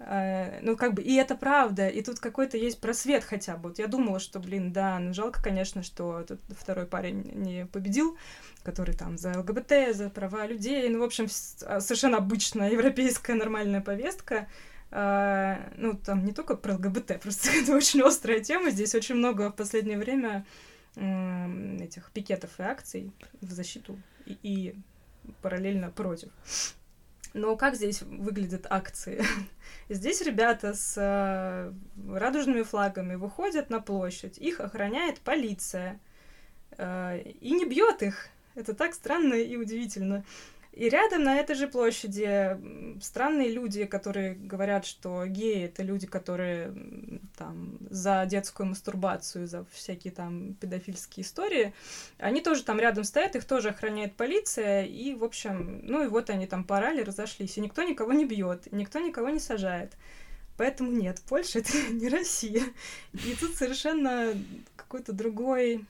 Э, 0.00 0.60
ну, 0.62 0.76
как 0.76 0.94
бы, 0.94 1.02
и 1.02 1.14
это 1.14 1.34
правда, 1.34 1.88
и 1.88 2.02
тут 2.02 2.20
какой-то 2.20 2.56
есть 2.56 2.80
просвет 2.80 3.22
хотя 3.22 3.56
бы. 3.56 3.68
Вот 3.68 3.78
я 3.78 3.86
думала, 3.86 4.18
что, 4.18 4.40
блин, 4.40 4.72
да, 4.72 4.98
ну, 4.98 5.12
жалко, 5.12 5.42
конечно, 5.42 5.82
что 5.82 6.20
этот 6.20 6.40
второй 6.48 6.86
парень 6.86 7.30
не 7.34 7.66
победил, 7.66 8.16
который 8.62 8.94
там 8.94 9.18
за 9.18 9.38
ЛГБТ, 9.38 9.94
за 9.94 10.08
права 10.08 10.46
людей, 10.46 10.88
ну, 10.88 11.00
в 11.00 11.02
общем, 11.02 11.26
а, 11.66 11.80
совершенно 11.80 12.16
обычная 12.16 12.70
европейская 12.70 13.34
нормальная 13.34 13.80
повестка. 13.80 14.48
Uh, 14.92 15.72
ну, 15.76 15.94
там 15.94 16.24
не 16.24 16.32
только 16.32 16.56
про 16.56 16.74
ЛГБТ, 16.74 17.20
просто 17.22 17.50
это 17.62 17.76
очень 17.76 18.02
острая 18.02 18.40
тема. 18.40 18.70
Здесь 18.70 18.92
очень 18.96 19.14
много 19.14 19.52
в 19.52 19.54
последнее 19.54 19.96
время 19.96 20.44
этих 20.96 22.10
пикетов 22.10 22.50
и 22.58 22.64
акций 22.64 23.12
в 23.40 23.52
защиту 23.52 23.96
и, 24.26 24.36
и 24.42 24.74
параллельно 25.42 25.90
против. 25.90 26.30
Но 27.32 27.56
как 27.56 27.76
здесь 27.76 28.02
выглядят 28.02 28.66
акции? 28.68 29.22
Здесь 29.88 30.20
ребята 30.20 30.74
с 30.74 30.94
э, 30.96 31.72
радужными 32.12 32.62
флагами 32.62 33.14
выходят 33.14 33.70
на 33.70 33.80
площадь, 33.80 34.36
их 34.38 34.60
охраняет 34.60 35.20
полиция 35.20 36.00
э, 36.76 37.20
и 37.40 37.52
не 37.52 37.66
бьет 37.66 38.02
их. 38.02 38.28
Это 38.56 38.74
так 38.74 38.94
странно 38.94 39.34
и 39.34 39.56
удивительно. 39.56 40.24
И 40.72 40.88
рядом 40.88 41.24
на 41.24 41.36
этой 41.36 41.56
же 41.56 41.66
площади 41.66 42.56
странные 43.02 43.50
люди, 43.50 43.86
которые 43.86 44.34
говорят, 44.34 44.86
что 44.86 45.26
геи— 45.26 45.64
это 45.64 45.82
люди, 45.82 46.06
которые 46.06 46.72
там 47.36 47.78
за 47.90 48.24
детскую 48.26 48.68
мастурбацию, 48.68 49.48
за 49.48 49.64
всякие 49.72 50.12
там 50.12 50.54
педофильские 50.54 51.24
истории. 51.24 51.74
Они 52.18 52.40
тоже 52.40 52.62
там 52.62 52.78
рядом 52.78 53.02
стоят, 53.02 53.34
их 53.34 53.44
тоже 53.44 53.70
охраняет 53.70 54.14
полиция, 54.14 54.84
и, 54.84 55.14
в 55.14 55.24
общем, 55.24 55.80
ну 55.82 56.04
и 56.04 56.08
вот 56.08 56.30
они 56.30 56.46
там 56.46 56.62
порали, 56.62 57.02
разошлись, 57.02 57.58
и 57.58 57.60
никто 57.60 57.82
никого 57.82 58.12
не 58.12 58.24
бьет, 58.24 58.70
никто 58.70 59.00
никого 59.00 59.28
не 59.30 59.40
сажает. 59.40 59.94
Поэтому 60.56 60.92
нет, 60.92 61.20
Польша— 61.28 61.58
это 61.60 61.72
не 61.90 62.08
Россия. 62.08 62.62
И 63.12 63.34
тут 63.34 63.56
совершенно 63.56 64.34
какой-то 64.76 65.12
другой 65.12 65.84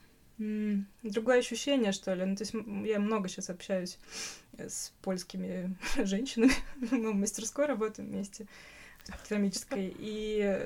другое 1.03 1.39
ощущение, 1.39 1.93
что 1.93 2.15
ли. 2.15 2.25
Ну, 2.25 2.37
то 2.37 2.43
есть 2.43 2.55
я 2.87 2.99
много 2.99 3.29
сейчас 3.29 3.51
общаюсь 3.51 3.99
с 4.59 4.93
польскими 5.03 5.77
женщинами. 6.05 6.53
Мы 6.91 7.13
в 7.13 7.17
мастерской 7.17 7.67
работаем 7.67 8.09
вместе, 8.09 8.47
в 9.05 9.29
керамической. 9.29 9.95
И, 9.99 10.59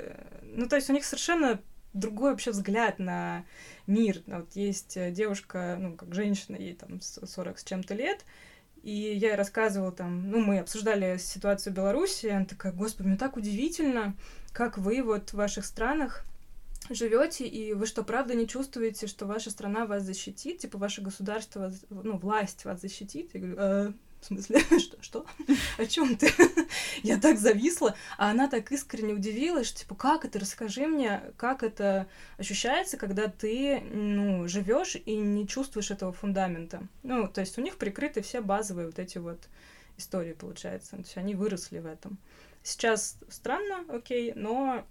ну, 0.43 0.69
то 0.69 0.77
есть 0.77 0.91
у 0.91 0.93
них 0.93 1.05
совершенно 1.05 1.61
другой 1.93 2.33
вообще 2.33 2.51
взгляд 2.51 2.99
на 2.99 3.45
мир. 3.87 4.23
Вот 4.27 4.55
есть 4.55 4.99
девушка, 5.13 5.77
ну, 5.81 5.95
как 5.95 6.15
женщина, 6.15 6.57
ей 6.57 6.75
там 6.75 7.01
40 7.01 7.59
с 7.59 7.65
чем-то 7.65 7.95
лет, 7.95 8.25
и 8.83 8.91
я 8.93 9.31
ей 9.31 9.35
рассказывала 9.35 9.93
там, 9.93 10.31
ну, 10.31 10.41
мы 10.41 10.59
обсуждали 10.59 11.17
ситуацию 11.17 11.73
в 11.73 11.77
Беларуси, 11.77 12.27
она 12.27 12.45
такая, 12.45 12.73
господи, 12.73 13.09
мне 13.09 13.17
так 13.17 13.37
удивительно, 13.37 14.15
как 14.53 14.77
вы 14.77 15.03
вот 15.03 15.31
в 15.31 15.35
ваших 15.35 15.65
странах 15.65 16.25
живете, 16.90 17.47
и 17.47 17.73
вы 17.73 17.87
что, 17.87 18.03
правда 18.03 18.35
не 18.35 18.47
чувствуете, 18.47 19.07
что 19.07 19.27
ваша 19.27 19.51
страна 19.51 19.87
вас 19.87 20.03
защитит, 20.03 20.59
типа 20.59 20.79
ваше 20.79 21.01
государство, 21.01 21.73
ну, 21.90 22.16
власть 22.18 22.64
вас 22.64 22.81
защитит? 22.81 23.31
Я 23.35 23.40
говорю, 23.40 23.57
э, 23.59 23.92
в 24.20 24.27
смысле, 24.27 24.61
что? 24.79 25.03
Что? 25.03 25.27
О 25.79 25.87
чем 25.87 26.16
ты? 26.16 26.31
Я 27.03 27.18
так 27.18 27.38
зависла, 27.38 27.94
а 28.18 28.31
она 28.31 28.49
так 28.49 28.73
искренне 28.73 29.14
удивилась, 29.14 29.68
что, 29.68 29.81
типа, 29.81 29.94
как 29.94 30.25
это, 30.25 30.38
расскажи 30.38 30.87
мне, 30.87 31.23
как 31.37 31.62
это 31.62 32.07
ощущается, 32.38 32.97
когда 32.97 33.29
ты, 33.29 33.81
ну, 33.81 34.49
живешь 34.49 34.97
и 34.97 35.16
не 35.16 35.47
чувствуешь 35.47 35.90
этого 35.90 36.12
фундамента. 36.12 36.87
Ну, 37.03 37.29
то 37.29 37.40
есть 37.40 37.59
у 37.59 37.61
них 37.61 37.77
прикрыты 37.77 38.23
все 38.23 38.40
базовые 38.40 38.87
вот 38.87 38.99
эти 38.99 39.18
вот 39.18 39.49
истории, 39.97 40.33
получается. 40.33 40.92
То 40.92 41.03
есть 41.03 41.16
они 41.16 41.35
выросли 41.35 41.79
в 41.79 41.87
этом. 41.87 42.18
Сейчас 42.62 43.18
странно, 43.29 43.85
окей, 43.94 44.33
но 44.35 44.87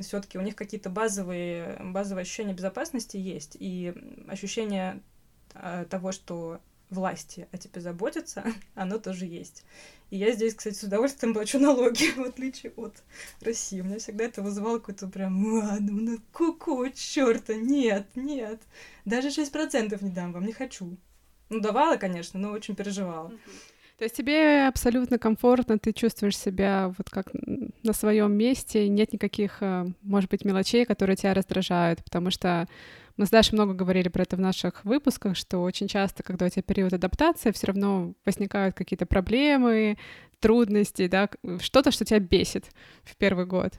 все-таки 0.00 0.38
у 0.38 0.42
них 0.42 0.56
какие-то 0.56 0.90
базовые, 0.90 1.78
базовые 1.82 2.22
ощущения 2.22 2.52
безопасности 2.52 3.16
есть, 3.16 3.56
и 3.58 3.94
ощущение 4.28 5.00
э, 5.54 5.86
того, 5.88 6.12
что 6.12 6.60
власти 6.90 7.48
о 7.52 7.58
тебе 7.58 7.80
заботятся, 7.80 8.44
оно 8.74 8.98
тоже 8.98 9.26
есть. 9.26 9.64
И 10.10 10.16
я 10.16 10.32
здесь, 10.32 10.54
кстати, 10.54 10.74
с 10.74 10.82
удовольствием 10.82 11.34
плачу 11.34 11.58
налоги, 11.58 12.10
в 12.16 12.22
отличие 12.22 12.72
от 12.76 13.02
России. 13.40 13.80
У 13.80 13.84
меня 13.84 13.98
всегда 13.98 14.24
это 14.24 14.42
вызывало 14.42 14.78
какой-то 14.78 15.08
прям, 15.08 15.44
ладно, 15.54 15.92
ну 15.92 16.18
какого 16.32 16.90
черта, 16.90 17.54
нет, 17.54 18.06
нет. 18.14 18.60
Даже 19.04 19.28
6% 19.28 20.02
не 20.02 20.10
дам 20.10 20.32
вам, 20.32 20.46
не 20.46 20.52
хочу. 20.52 20.96
Ну, 21.48 21.60
давала, 21.60 21.96
конечно, 21.96 22.40
но 22.40 22.50
очень 22.50 22.74
переживала. 22.74 23.28
Uh-huh. 23.28 23.50
То 23.98 24.04
есть 24.04 24.16
тебе 24.16 24.66
абсолютно 24.68 25.18
комфортно, 25.18 25.78
ты 25.78 25.92
чувствуешь 25.92 26.36
себя 26.36 26.92
вот 26.98 27.08
как 27.08 27.28
на 27.82 27.92
своем 27.94 28.32
месте, 28.32 28.88
нет 28.88 29.14
никаких, 29.14 29.58
э, 29.62 29.86
может 30.02 30.28
быть, 30.28 30.44
мелочей, 30.44 30.84
которые 30.84 31.16
тебя 31.16 31.32
раздражают, 31.32 32.04
потому 32.04 32.30
что 32.30 32.68
мы 33.16 33.24
с 33.24 33.30
Дашей 33.30 33.54
много 33.54 33.72
говорили 33.72 34.10
про 34.10 34.24
это 34.24 34.36
в 34.36 34.40
наших 34.40 34.84
выпусках, 34.84 35.34
что 35.34 35.62
очень 35.62 35.88
часто, 35.88 36.22
когда 36.22 36.44
у 36.44 36.48
тебя 36.50 36.62
период 36.62 36.92
адаптации, 36.92 37.52
все 37.52 37.68
равно 37.68 38.12
возникают 38.26 38.74
какие-то 38.74 39.06
проблемы, 39.06 39.96
трудности, 40.40 41.08
да, 41.08 41.30
что-то, 41.60 41.90
что 41.90 42.04
тебя 42.04 42.20
бесит 42.20 42.66
в 43.02 43.16
первый 43.16 43.46
год. 43.46 43.72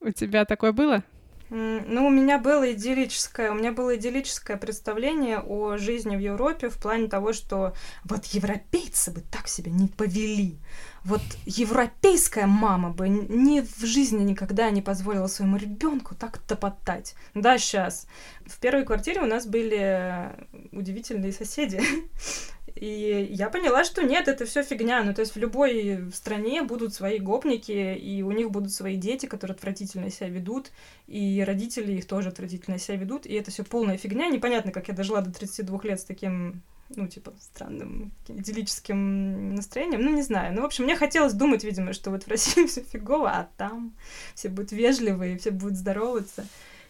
У 0.00 0.10
тебя 0.10 0.46
такое 0.46 0.72
было? 0.72 1.04
Ну, 1.50 2.06
у 2.06 2.10
меня 2.10 2.38
было 2.38 2.72
идиллическое, 2.72 3.50
у 3.50 3.54
меня 3.54 3.72
было 3.72 3.96
идиллическое 3.96 4.56
представление 4.56 5.38
о 5.38 5.76
жизни 5.78 6.16
в 6.16 6.20
Европе 6.20 6.68
в 6.68 6.76
плане 6.76 7.08
того, 7.08 7.32
что 7.32 7.74
вот 8.04 8.26
европейцы 8.26 9.10
бы 9.10 9.22
так 9.22 9.48
себя 9.48 9.70
не 9.70 9.88
повели. 9.88 10.58
Вот 11.04 11.22
европейская 11.46 12.46
мама 12.46 12.90
бы 12.90 13.08
ни 13.08 13.60
в 13.60 13.84
жизни 13.84 14.22
никогда 14.24 14.70
не 14.70 14.82
позволила 14.82 15.26
своему 15.26 15.56
ребенку 15.56 16.14
так 16.14 16.38
топотать. 16.38 17.14
Да, 17.34 17.56
сейчас. 17.56 18.06
В 18.46 18.58
первой 18.58 18.84
квартире 18.84 19.22
у 19.22 19.26
нас 19.26 19.46
были 19.46 20.32
удивительные 20.72 21.32
соседи. 21.32 21.80
И 22.80 23.28
я 23.30 23.48
поняла, 23.50 23.84
что 23.84 24.02
нет, 24.02 24.28
это 24.28 24.44
все 24.44 24.62
фигня. 24.62 25.02
Ну, 25.02 25.12
то 25.12 25.20
есть 25.20 25.34
в 25.34 25.38
любой 25.38 26.10
стране 26.14 26.62
будут 26.62 26.94
свои 26.94 27.18
гопники, 27.18 27.94
и 27.94 28.22
у 28.22 28.30
них 28.30 28.50
будут 28.50 28.72
свои 28.72 28.96
дети, 28.96 29.26
которые 29.26 29.54
отвратительно 29.54 30.10
себя 30.10 30.28
ведут, 30.28 30.70
и 31.06 31.42
родители 31.46 31.92
их 31.92 32.06
тоже 32.06 32.28
отвратительно 32.28 32.78
себя 32.78 32.96
ведут, 32.96 33.26
и 33.26 33.34
это 33.34 33.50
все 33.50 33.64
полная 33.64 33.98
фигня. 33.98 34.28
Непонятно, 34.28 34.72
как 34.72 34.88
я 34.88 34.94
дожила 34.94 35.22
до 35.22 35.32
32 35.32 35.80
лет 35.84 36.00
с 36.00 36.04
таким 36.04 36.62
ну, 36.96 37.06
типа, 37.06 37.34
странным 37.40 38.12
идиллическим 38.28 39.54
настроением, 39.54 40.02
ну, 40.02 40.14
не 40.14 40.22
знаю. 40.22 40.54
Ну, 40.54 40.62
в 40.62 40.64
общем, 40.64 40.84
мне 40.84 40.96
хотелось 40.96 41.34
думать, 41.34 41.64
видимо, 41.64 41.92
что 41.92 42.10
вот 42.10 42.24
в 42.24 42.28
России 42.28 42.66
все 42.68 42.82
фигово, 42.82 43.30
а 43.30 43.48
там 43.56 43.92
все 44.34 44.48
будут 44.48 44.72
вежливые, 44.72 45.38
все 45.38 45.50
будут 45.50 45.76
здороваться. 45.76 46.46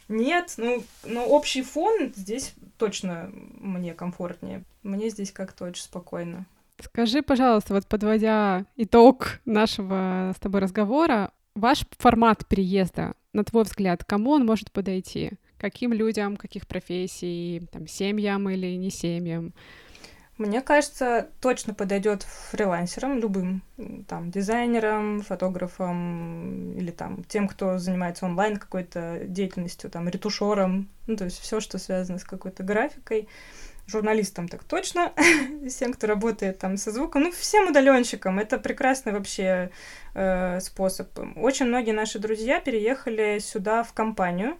Нет, 0.08 0.54
ну, 0.56 0.82
но 1.04 1.26
общий 1.26 1.62
фон 1.62 2.12
здесь 2.16 2.54
точно 2.78 3.30
мне 3.32 3.94
комфортнее. 3.94 4.64
Мне 4.82 5.10
здесь 5.10 5.32
как-то 5.32 5.66
очень 5.66 5.82
спокойно. 5.82 6.46
Скажи, 6.80 7.22
пожалуйста, 7.22 7.74
вот 7.74 7.86
подводя 7.86 8.64
итог 8.76 9.40
нашего 9.44 10.32
с 10.34 10.40
тобой 10.40 10.60
разговора, 10.60 11.32
ваш 11.54 11.84
формат 11.98 12.46
переезда, 12.46 13.14
на 13.32 13.44
твой 13.44 13.64
взгляд, 13.64 14.04
кому 14.04 14.30
он 14.30 14.46
может 14.46 14.72
подойти? 14.72 15.32
Каким 15.58 15.92
людям, 15.92 16.36
каких 16.36 16.68
профессий, 16.68 17.62
там, 17.72 17.88
семьям 17.88 18.48
или 18.48 18.76
не 18.76 18.90
семьям? 18.90 19.52
Мне 20.38 20.62
кажется, 20.62 21.28
точно 21.40 21.74
подойдет 21.74 22.22
фрилансерам, 22.22 23.18
любым, 23.18 23.62
там, 24.06 24.30
дизайнерам, 24.30 25.20
фотографам 25.22 26.78
или 26.78 26.92
там 26.92 27.24
тем, 27.24 27.48
кто 27.48 27.78
занимается 27.78 28.24
онлайн 28.24 28.56
какой-то 28.56 29.22
деятельностью, 29.24 29.90
там, 29.90 30.08
ретушером, 30.08 30.88
ну, 31.08 31.16
то 31.16 31.24
есть 31.24 31.40
все, 31.40 31.58
что 31.58 31.78
связано 31.78 32.20
с 32.20 32.24
какой-то 32.24 32.62
графикой, 32.62 33.28
журналистам 33.88 34.46
так 34.46 34.62
точно, 34.62 35.12
всем, 35.68 35.92
кто 35.92 36.06
работает 36.06 36.58
там 36.58 36.76
со 36.76 36.92
звуком, 36.92 37.24
ну, 37.24 37.32
всем 37.32 37.70
удаленщикам. 37.70 38.38
Это 38.38 38.58
прекрасный 38.58 39.12
вообще 39.12 39.70
э, 40.14 40.60
способ. 40.60 41.08
Очень 41.36 41.66
многие 41.66 41.92
наши 41.92 42.20
друзья 42.20 42.60
переехали 42.60 43.40
сюда 43.40 43.82
в 43.82 43.92
компанию, 43.92 44.56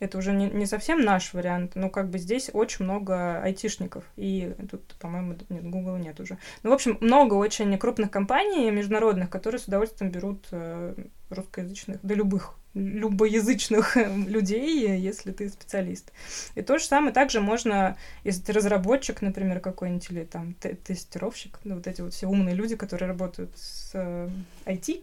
это 0.00 0.18
уже 0.18 0.32
не, 0.32 0.48
не 0.48 0.66
совсем 0.66 1.02
наш 1.02 1.32
вариант, 1.34 1.72
но 1.76 1.90
как 1.90 2.08
бы 2.10 2.18
здесь 2.18 2.50
очень 2.52 2.84
много 2.84 3.40
айтишников. 3.42 4.04
И 4.16 4.54
тут, 4.70 4.82
по-моему, 4.98 5.36
нет, 5.48 5.68
Google 5.68 5.96
нет 5.96 6.18
уже. 6.18 6.38
Ну, 6.62 6.70
в 6.70 6.72
общем, 6.72 6.98
много 7.00 7.34
очень 7.34 7.78
крупных 7.78 8.10
компаний 8.10 8.70
международных, 8.70 9.30
которые 9.30 9.60
с 9.60 9.68
удовольствием 9.68 10.10
берут 10.10 10.46
э, 10.50 10.94
русскоязычных, 11.28 11.98
да 12.02 12.14
любых 12.14 12.56
любоязычных 12.74 13.96
людей, 14.26 14.96
если 14.96 15.32
ты 15.32 15.48
специалист. 15.48 16.12
И 16.54 16.62
то 16.62 16.78
же 16.78 16.84
самое 16.84 17.12
также 17.12 17.40
можно, 17.40 17.96
если 18.24 18.42
ты 18.42 18.52
разработчик, 18.52 19.22
например, 19.22 19.60
какой-нибудь, 19.60 20.10
или 20.10 20.24
там 20.24 20.54
тестировщик, 20.54 21.58
ну, 21.64 21.76
вот 21.76 21.86
эти 21.86 22.00
вот 22.00 22.14
все 22.14 22.26
умные 22.26 22.54
люди, 22.54 22.76
которые 22.76 23.08
работают 23.08 23.50
с 23.56 23.90
э, 23.94 24.28
IT, 24.66 25.02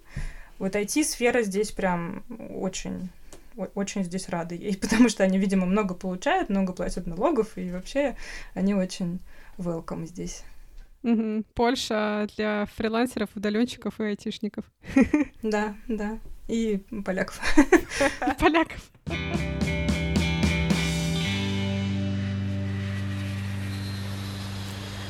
вот 0.60 0.76
IT-сфера 0.76 1.44
здесь 1.44 1.72
прям 1.72 2.24
очень 2.50 3.10
очень 3.76 4.04
здесь 4.04 4.30
рады 4.30 4.56
ей, 4.56 4.78
потому 4.82 5.10
что 5.10 5.24
они, 5.24 5.38
видимо, 5.38 5.66
много 5.66 5.94
получают, 5.96 6.50
много 6.50 6.74
платят 6.74 7.08
налогов, 7.08 7.58
и 7.58 7.72
вообще 7.72 8.16
они 8.54 8.74
очень 8.74 9.20
welcome 9.58 10.06
здесь. 10.06 10.44
Мгм. 11.04 11.46
Польша 11.54 12.28
для 12.36 12.66
фрилансеров, 12.76 13.30
удаленщиков 13.36 14.00
и 14.00 14.06
айтишников. 14.06 14.66
Да, 15.42 15.76
да. 15.88 16.20
И 16.48 16.78
поляков. 17.06 17.40
Поляков. 18.40 18.92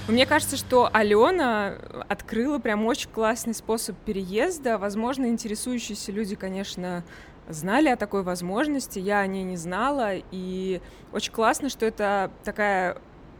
Мне 0.07 0.25
кажется, 0.25 0.55
что 0.55 0.89
Алена 0.93 1.75
открыла 2.07 2.59
прям 2.59 2.85
очень 2.85 3.09
классный 3.09 3.53
способ 3.53 3.97
переезда. 3.97 4.77
Возможно, 4.77 5.25
интересующиеся 5.25 6.13
люди, 6.13 6.35
конечно, 6.35 7.03
знали 7.47 7.89
о 7.89 7.97
такой 7.97 8.23
возможности, 8.23 8.99
я 8.99 9.19
о 9.19 9.27
ней 9.27 9.43
не 9.43 9.57
знала, 9.57 10.11
и 10.31 10.81
очень 11.13 11.31
классно, 11.31 11.69
что 11.69 11.85
это 11.85 12.31
такая 12.43 12.97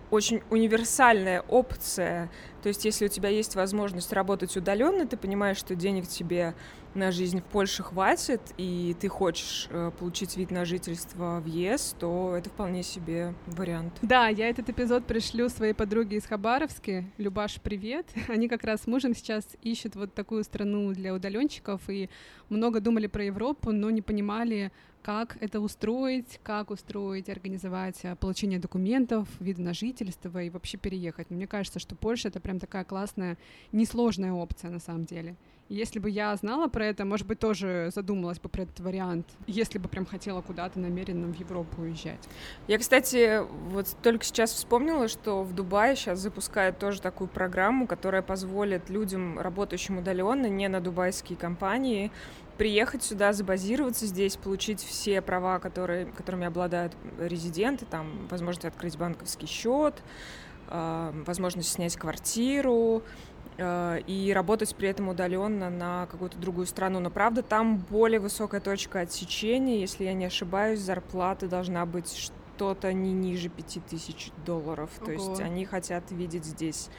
очень 0.10 0.42
универсальная 0.50 1.42
опция. 1.42 2.30
То 2.64 2.70
есть, 2.70 2.86
если 2.86 3.06
у 3.06 3.10
тебя 3.10 3.30
есть 3.30 3.56
возможность 3.56 4.12
работать 4.14 4.56
удаленно, 4.56 5.06
ты 5.06 5.18
понимаешь, 5.18 5.58
что 5.58 5.76
денег 5.76 6.08
тебе 6.08 6.56
на 6.94 7.12
жизнь 7.12 7.42
в 7.42 7.44
Польше 7.44 7.84
хватит, 7.84 8.42
и 8.58 8.96
ты 9.00 9.08
хочешь 9.08 9.68
э, 9.70 9.92
получить 9.98 10.36
вид 10.36 10.50
на 10.52 10.66
жительство 10.66 11.40
в 11.40 11.46
ЕС, 11.46 11.96
то 12.00 12.36
это 12.36 12.50
вполне 12.50 12.84
себе 12.84 13.36
вариант. 13.46 13.94
Да, 14.02 14.28
я 14.30 14.50
этот 14.50 14.70
эпизод 14.70 15.06
пришлю 15.06 15.48
своей 15.50 15.74
подруге 15.74 16.18
из 16.18 16.26
Хабаровски. 16.26 17.10
Любаш, 17.18 17.62
привет. 17.62 18.08
Они 18.28 18.48
как 18.48 18.64
раз 18.64 18.82
с 18.82 18.88
мужем 18.88 19.16
сейчас 19.16 19.46
ищут 19.62 19.96
вот 19.96 20.14
такую 20.16 20.44
страну 20.44 20.92
для 20.94 21.14
удаленщиков 21.14 21.82
и 21.88 22.10
много 22.50 22.80
думали 22.80 23.08
про 23.08 23.24
Европу, 23.24 23.72
но 23.72 23.90
не 23.90 24.02
понимали, 24.02 24.72
как 25.02 25.38
это 25.40 25.62
устроить, 25.62 26.40
как 26.44 26.70
устроить, 26.70 27.30
организовать 27.30 28.04
а, 28.04 28.16
получение 28.16 28.60
документов, 28.60 29.28
вид 29.40 29.58
на 29.58 29.74
жительство 29.74 30.42
и 30.42 30.50
вообще 30.50 30.78
переехать. 30.78 31.30
Мне 31.30 31.48
кажется, 31.48 31.80
что 31.80 31.96
Польша— 31.96 32.28
это 32.30 32.40
прям 32.40 32.60
такая 32.60 32.84
классная, 32.84 33.38
несложная 33.72 34.34
опция 34.34 34.70
на 34.70 34.80
самом 34.80 35.06
деле. 35.06 35.36
Если 35.70 36.00
бы 36.00 36.10
я 36.10 36.34
знала 36.38 36.68
про 36.68 36.86
это, 36.86 37.04
может 37.04 37.28
быть, 37.28 37.40
тоже 37.40 37.90
задумалась 37.94 38.40
бы 38.40 38.48
про 38.48 38.64
этот 38.64 38.80
вариант, 38.80 39.28
если 39.48 39.80
бы 39.80 39.90
прям 39.90 40.06
хотела 40.06 40.42
куда-то 40.42 40.80
намеренно 40.80 41.28
в 41.28 41.38
Европу 41.38 41.82
уезжать. 41.82 42.26
Я, 42.68 42.78
кстати, 42.78 43.42
вот 43.70 43.88
только 44.02 44.24
сейчас 44.24 44.54
вспомнила, 44.54 45.10
что 45.10 45.44
в 45.44 45.54
Дубае 45.54 45.98
сейчас 45.98 46.20
запускают 46.20 46.80
тоже 46.80 47.02
такую 47.02 47.28
программу, 47.28 47.86
которая 47.86 48.22
позволит 48.22 48.90
людям, 48.90 49.40
работающим 49.40 49.98
удаленно, 49.98 50.48
не 50.48 50.70
на 50.70 50.80
дубайские 50.80 51.38
компании, 51.38 52.12
приехать 52.58 53.04
сюда, 53.04 53.34
забазироваться 53.34 54.06
здесь, 54.06 54.36
получить 54.36 54.82
все 54.82 55.22
права, 55.22 55.60
которые, 55.60 56.06
которыми 56.06 56.46
обладают 56.46 56.94
резиденты, 57.20 57.86
там, 57.86 58.28
возможность 58.30 58.66
открыть 58.66 58.98
банковский 58.98 59.46
счет, 59.46 59.96
э, 60.70 61.24
возможность 61.26 61.70
снять 61.70 61.96
квартиру, 61.96 63.04
э, 63.58 64.00
и 64.08 64.34
работать 64.34 64.76
при 64.76 64.90
этом 64.90 65.10
удаленно 65.10 65.70
на 65.70 66.08
какую-то 66.08 66.38
другую 66.38 66.68
страну. 66.68 67.00
Но 67.00 67.10
правда, 67.10 67.44
там 67.44 67.78
более 67.78 68.20
высокая 68.20 68.62
точка 68.62 69.02
отсечения. 69.02 69.80
Если 69.80 70.04
я 70.04 70.14
не 70.14 70.26
ошибаюсь, 70.26 70.80
зарплата 70.80 71.48
должна 71.48 71.86
быть 71.86 72.32
что-то 72.58 72.92
не 72.92 73.14
ниже 73.14 73.50
5000 73.50 74.32
долларов. 74.46 74.90
То 75.06 75.12
есть 75.12 75.28
Ого. 75.28 75.44
они 75.44 75.66
хотят 75.66 76.12
видеть 76.12 76.46
здесь 76.46 76.90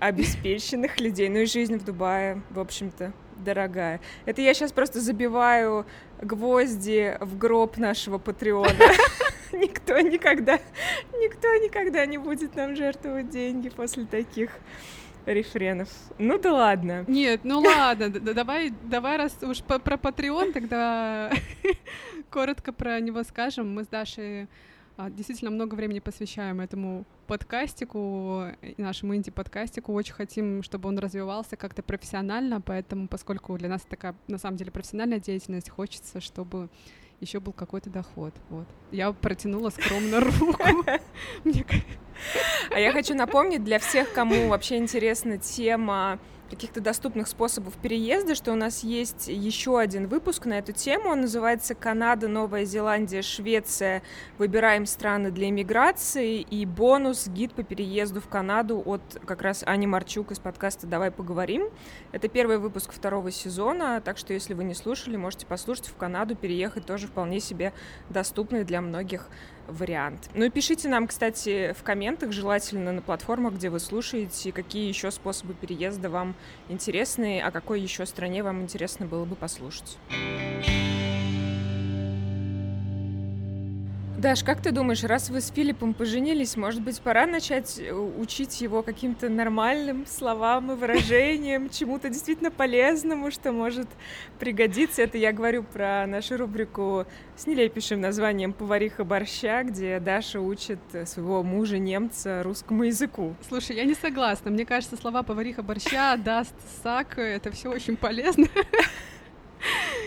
обеспеченных 0.00 0.98
людей. 1.00 1.28
Ну 1.28 1.40
и 1.40 1.46
жизнь 1.46 1.76
в 1.76 1.84
Дубае, 1.84 2.42
в 2.50 2.58
общем-то, 2.58 3.12
дорогая. 3.42 4.00
Это 4.26 4.42
я 4.42 4.54
сейчас 4.54 4.72
просто 4.72 5.00
забиваю 5.00 5.86
гвозди 6.20 7.16
в 7.20 7.36
гроб 7.36 7.76
нашего 7.76 8.18
Патреона. 8.18 8.70
Никто 9.52 9.98
никогда, 9.98 10.60
никто 11.12 11.48
никогда 11.56 12.06
не 12.06 12.18
будет 12.18 12.54
нам 12.54 12.76
жертвовать 12.76 13.30
деньги 13.30 13.68
после 13.68 14.04
таких 14.04 14.50
рефренов. 15.26 15.88
Ну 16.18 16.38
да 16.38 16.52
ладно. 16.52 17.04
Нет, 17.08 17.40
ну 17.42 17.60
ладно, 17.60 18.10
давай, 18.10 18.72
давай 18.84 19.16
раз 19.16 19.36
уж 19.42 19.62
про 19.62 19.96
Patreon, 19.96 20.52
тогда 20.52 21.32
коротко 22.30 22.72
про 22.72 23.00
него 23.00 23.22
скажем. 23.24 23.74
Мы 23.74 23.84
с 23.84 23.88
Дашей 23.88 24.46
а, 24.96 25.10
действительно 25.10 25.50
много 25.50 25.74
времени 25.74 25.98
посвящаем 26.00 26.60
этому 26.60 27.04
подкастику, 27.30 28.46
нашему 28.76 29.14
инди-подкастику. 29.14 29.92
Очень 29.92 30.14
хотим, 30.14 30.64
чтобы 30.64 30.88
он 30.88 30.98
развивался 30.98 31.56
как-то 31.56 31.80
профессионально, 31.80 32.60
поэтому, 32.60 33.06
поскольку 33.06 33.56
для 33.56 33.68
нас 33.68 33.82
такая, 33.82 34.16
на 34.26 34.36
самом 34.36 34.56
деле, 34.56 34.72
профессиональная 34.72 35.20
деятельность, 35.20 35.70
хочется, 35.70 36.20
чтобы 36.20 36.68
еще 37.20 37.38
был 37.38 37.52
какой-то 37.52 37.88
доход. 37.88 38.34
Вот. 38.48 38.66
Я 38.90 39.12
протянула 39.12 39.70
скромно 39.70 40.18
руку. 40.38 40.84
А 42.74 42.80
я 42.80 42.90
хочу 42.90 43.14
напомнить 43.14 43.62
для 43.62 43.78
всех, 43.78 44.12
кому 44.12 44.48
вообще 44.48 44.78
интересна 44.78 45.38
тема 45.38 46.18
каких-то 46.50 46.80
доступных 46.80 47.28
способов 47.28 47.74
переезда, 47.74 48.34
что 48.34 48.52
у 48.52 48.56
нас 48.56 48.82
есть 48.82 49.28
еще 49.28 49.78
один 49.78 50.08
выпуск 50.08 50.46
на 50.46 50.58
эту 50.58 50.72
тему. 50.72 51.10
Он 51.10 51.22
называется 51.22 51.74
«Канада, 51.74 52.26
Новая 52.28 52.64
Зеландия, 52.64 53.22
Швеция. 53.22 54.02
Выбираем 54.36 54.84
страны 54.84 55.30
для 55.30 55.48
иммиграции» 55.48 56.40
и 56.40 56.66
бонус 56.66 57.28
«Гид 57.28 57.52
по 57.54 57.62
переезду 57.62 58.20
в 58.20 58.28
Канаду» 58.28 58.82
от 58.84 59.00
как 59.24 59.42
раз 59.42 59.62
Ани 59.64 59.86
Марчук 59.86 60.32
из 60.32 60.40
подкаста 60.40 60.86
«Давай 60.88 61.12
поговорим». 61.12 61.70
Это 62.10 62.28
первый 62.28 62.58
выпуск 62.58 62.92
второго 62.92 63.30
сезона, 63.30 64.00
так 64.00 64.18
что 64.18 64.34
если 64.34 64.54
вы 64.54 64.64
не 64.64 64.74
слушали, 64.74 65.16
можете 65.16 65.46
послушать. 65.46 65.86
В 65.86 65.96
Канаду 65.96 66.34
переехать 66.34 66.84
тоже 66.84 67.06
вполне 67.06 67.38
себе 67.38 67.72
доступный 68.08 68.64
для 68.64 68.80
многих 68.80 69.28
вариант. 69.70 70.30
Ну 70.34 70.44
и 70.44 70.50
пишите 70.50 70.88
нам, 70.88 71.06
кстати, 71.06 71.74
в 71.78 71.82
комментах, 71.82 72.32
желательно 72.32 72.92
на 72.92 73.02
платформах, 73.02 73.54
где 73.54 73.70
вы 73.70 73.80
слушаете, 73.80 74.52
какие 74.52 74.88
еще 74.88 75.10
способы 75.10 75.54
переезда 75.54 76.10
вам 76.10 76.34
интересны, 76.68 77.40
о 77.40 77.50
какой 77.50 77.80
еще 77.80 78.06
стране 78.06 78.42
вам 78.42 78.62
интересно 78.62 79.06
было 79.06 79.24
бы 79.24 79.36
послушать. 79.36 79.98
Даш, 84.20 84.44
как 84.44 84.60
ты 84.60 84.70
думаешь, 84.70 85.02
раз 85.02 85.30
вы 85.30 85.40
с 85.40 85.48
Филиппом 85.48 85.94
поженились, 85.94 86.54
может 86.54 86.82
быть, 86.82 87.00
пора 87.00 87.26
начать 87.26 87.78
э, 87.78 87.90
учить 87.90 88.60
его 88.60 88.82
каким-то 88.82 89.30
нормальным 89.30 90.04
словам 90.04 90.72
и 90.72 90.74
выражениям, 90.74 91.70
чему-то 91.70 92.10
действительно 92.10 92.50
полезному, 92.50 93.30
что 93.30 93.50
может 93.50 93.88
пригодиться? 94.38 95.00
Это 95.00 95.16
я 95.16 95.32
говорю 95.32 95.62
про 95.62 96.06
нашу 96.06 96.36
рубрику 96.36 97.06
с 97.34 97.46
нелепейшим 97.46 98.02
названием 98.02 98.52
«Повариха 98.52 99.04
борща», 99.04 99.62
где 99.62 99.98
Даша 100.00 100.38
учит 100.38 100.80
своего 101.06 101.42
мужа 101.42 101.78
немца 101.78 102.42
русскому 102.42 102.82
языку. 102.82 103.34
Слушай, 103.48 103.76
я 103.76 103.84
не 103.84 103.94
согласна. 103.94 104.50
Мне 104.50 104.66
кажется, 104.66 104.98
слова 104.98 105.22
повариха 105.22 105.62
борща, 105.62 106.18
даст 106.18 106.54
сак, 106.82 107.16
это 107.16 107.50
все 107.52 107.70
очень 107.70 107.96
полезно. 107.96 108.48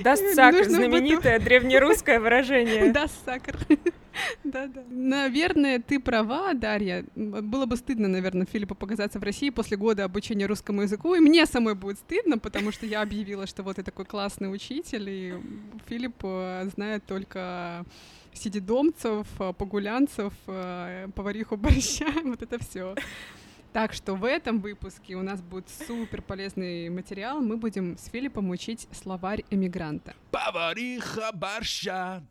Даст 0.03 0.23
Не 0.23 0.33
сак, 0.33 0.53
нужно 0.53 0.75
знаменитое 0.75 1.39
древнерусское 1.39 2.19
выражение. 2.19 2.91
Даст 2.93 3.13
сахар. 3.25 3.57
Да-да. 4.43 4.83
Наверное, 4.89 5.79
ты 5.79 5.99
права, 5.99 6.53
Дарья. 6.53 7.05
Было 7.15 7.65
бы 7.65 7.77
стыдно, 7.77 8.07
наверное, 8.07 8.45
Филиппу 8.45 8.75
показаться 8.75 9.19
в 9.19 9.23
России 9.23 9.49
после 9.49 9.77
года 9.77 10.03
обучения 10.03 10.45
русскому 10.45 10.83
языку. 10.83 11.15
И 11.15 11.19
мне 11.19 11.45
самой 11.45 11.75
будет 11.75 11.97
стыдно, 11.97 12.37
потому 12.37 12.71
что 12.71 12.85
я 12.85 13.01
объявила, 13.01 13.47
что 13.47 13.63
вот 13.63 13.77
я 13.77 13.83
такой 13.83 14.05
классный 14.05 14.53
учитель, 14.53 15.09
и 15.09 15.33
Филипп 15.87 16.17
э, 16.23 16.69
знает 16.75 17.05
только 17.05 17.85
сидидомцев, 18.33 19.27
э, 19.39 19.53
погулянцев, 19.57 20.33
э, 20.47 21.07
повариху 21.15 21.57
борща, 21.57 22.07
вот 22.23 22.41
это 22.41 22.59
все. 22.59 22.95
Так 23.73 23.91
что 23.93 24.13
в 24.13 24.23
этом 24.23 24.59
выпуске 24.61 25.15
у 25.15 25.23
нас 25.23 25.41
будет 25.41 25.67
супер 25.67 26.21
полезный 26.21 26.89
материал. 26.89 27.41
Мы 27.41 27.57
будем 27.57 27.97
с 27.97 28.05
Филиппом 28.05 28.51
учить 28.51 28.87
словарь 28.91 29.43
эмигранта. 29.49 30.13
Повариха 30.29 31.31
борща. 31.33 32.23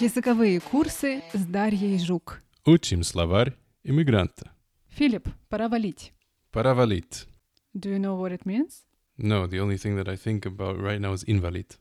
Языковые 0.00 0.58
курсы 0.58 1.22
с 1.32 1.44
Дарьей 1.46 1.96
Жук. 2.00 2.42
Учим 2.66 3.04
словарь 3.04 3.54
иммигранта. 3.84 4.50
Филипп, 4.88 5.28
пора 5.48 5.68
валить. 5.68 6.12
Пора 6.50 6.74
валить. 6.74 7.28
Do 7.72 7.88
you 7.88 8.00
know 8.00 8.18
what 8.18 8.32
it 8.32 8.44
means? 8.44 8.84
No, 9.16 9.46
the 9.46 9.60
only 9.60 9.76
thing 9.76 9.94
that 9.96 10.08
I 10.08 10.16
think 10.16 10.44
about 10.44 10.76
right 10.80 11.00
now 11.00 11.12
is 11.12 11.22
invalid. 11.22 11.76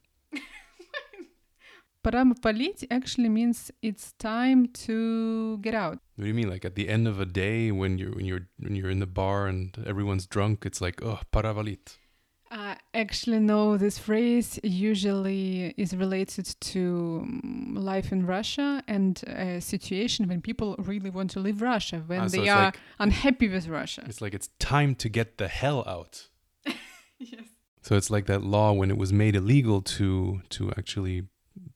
Пора 2.06 2.24
валить 2.42 2.84
actually 2.90 3.28
means 3.28 3.70
it's 3.80 4.12
time 4.18 4.66
to 4.86 5.58
get 5.62 5.72
out. 5.74 5.98
What 6.16 6.24
do 6.24 6.26
you 6.26 6.34
mean? 6.34 6.50
Like 6.50 6.64
at 6.64 6.74
the 6.74 6.88
end 6.88 7.06
of 7.06 7.20
a 7.20 7.24
day 7.26 7.70
when 7.70 7.96
you're 7.98 8.10
when 8.12 8.24
you're 8.26 8.48
when 8.58 8.74
you're 8.74 8.90
in 8.90 8.98
the 8.98 9.06
bar 9.06 9.46
and 9.46 9.76
everyone's 9.86 10.26
drunk, 10.26 10.66
it's 10.66 10.80
like, 10.80 11.00
oh, 11.02 11.20
pora 11.32 11.54
valit. 11.54 11.98
Uh, 12.50 12.74
actually, 12.92 13.38
no, 13.38 13.78
this 13.78 13.98
phrase 13.98 14.58
usually 14.62 15.72
is 15.78 15.94
related 15.96 16.44
to 16.60 17.20
um, 17.22 17.74
life 17.78 18.12
in 18.12 18.26
Russia 18.26 18.82
and 18.86 19.22
a 19.26 19.58
situation 19.60 20.28
when 20.28 20.42
people 20.42 20.74
really 20.78 21.08
want 21.08 21.30
to 21.30 21.40
leave 21.40 21.62
Russia, 21.62 22.02
when 22.06 22.20
Ah, 22.20 22.26
so 22.26 22.36
they 22.36 22.42
it's 22.42 22.50
are 22.52 22.64
like- 22.66 22.78
unhappy 22.98 23.48
with 23.48 23.68
Russia. 23.68 24.02
It's 24.06 24.20
like 24.20 24.34
it's 24.34 24.50
time 24.58 24.94
to 24.96 25.08
get 25.08 25.38
the 25.38 25.48
hell 25.48 25.82
out. 25.86 26.28
Yes. 27.18 27.44
So 27.80 27.96
it's 27.96 28.10
like 28.10 28.26
that 28.26 28.42
law 28.42 28.72
when 28.72 28.90
it 28.90 28.98
was 28.98 29.12
made 29.12 29.34
illegal 29.36 29.80
to 29.96 30.42
to 30.50 30.70
actually 30.76 31.22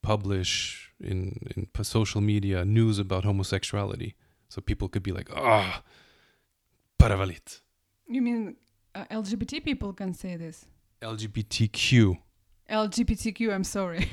publish 0.02 0.92
in 1.00 1.38
in 1.56 1.68
social 1.84 2.22
media 2.22 2.66
news 2.66 3.00
about 3.00 3.24
homosexuality, 3.24 4.16
so 4.50 4.62
people 4.62 4.88
could 4.90 5.04
be 5.04 5.12
like, 5.12 5.30
ah, 5.36 5.40
oh, 5.40 5.90
paravalit. 7.00 7.62
You 8.08 8.22
mean 8.22 8.56
uh, 8.96 9.06
LGBT 9.12 9.64
people 9.64 9.94
can 9.94 10.14
say 10.14 10.38
this? 10.38 10.66
LGBTQ. 11.02 12.18
LGBTQ. 12.70 13.54
I'm 13.54 13.64
sorry. 13.64 14.10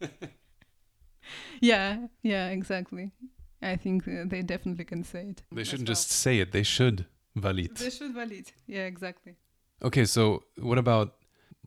yeah, 1.60 2.06
yeah, 2.22 2.48
exactly. 2.48 3.10
I 3.62 3.76
think 3.76 4.06
uh, 4.06 4.24
they 4.26 4.42
definitely 4.42 4.84
can 4.84 5.02
say 5.02 5.28
it. 5.30 5.42
They 5.50 5.64
shouldn't 5.64 5.88
well. 5.88 5.94
just 5.94 6.10
say 6.10 6.38
it. 6.40 6.52
They 6.52 6.62
should 6.62 7.06
valit. 7.36 7.78
They 7.78 7.90
should 7.90 8.14
valit. 8.14 8.52
Yeah, 8.66 8.84
exactly. 8.84 9.36
Okay, 9.82 10.04
so 10.04 10.44
what 10.58 10.78
about 10.78 11.14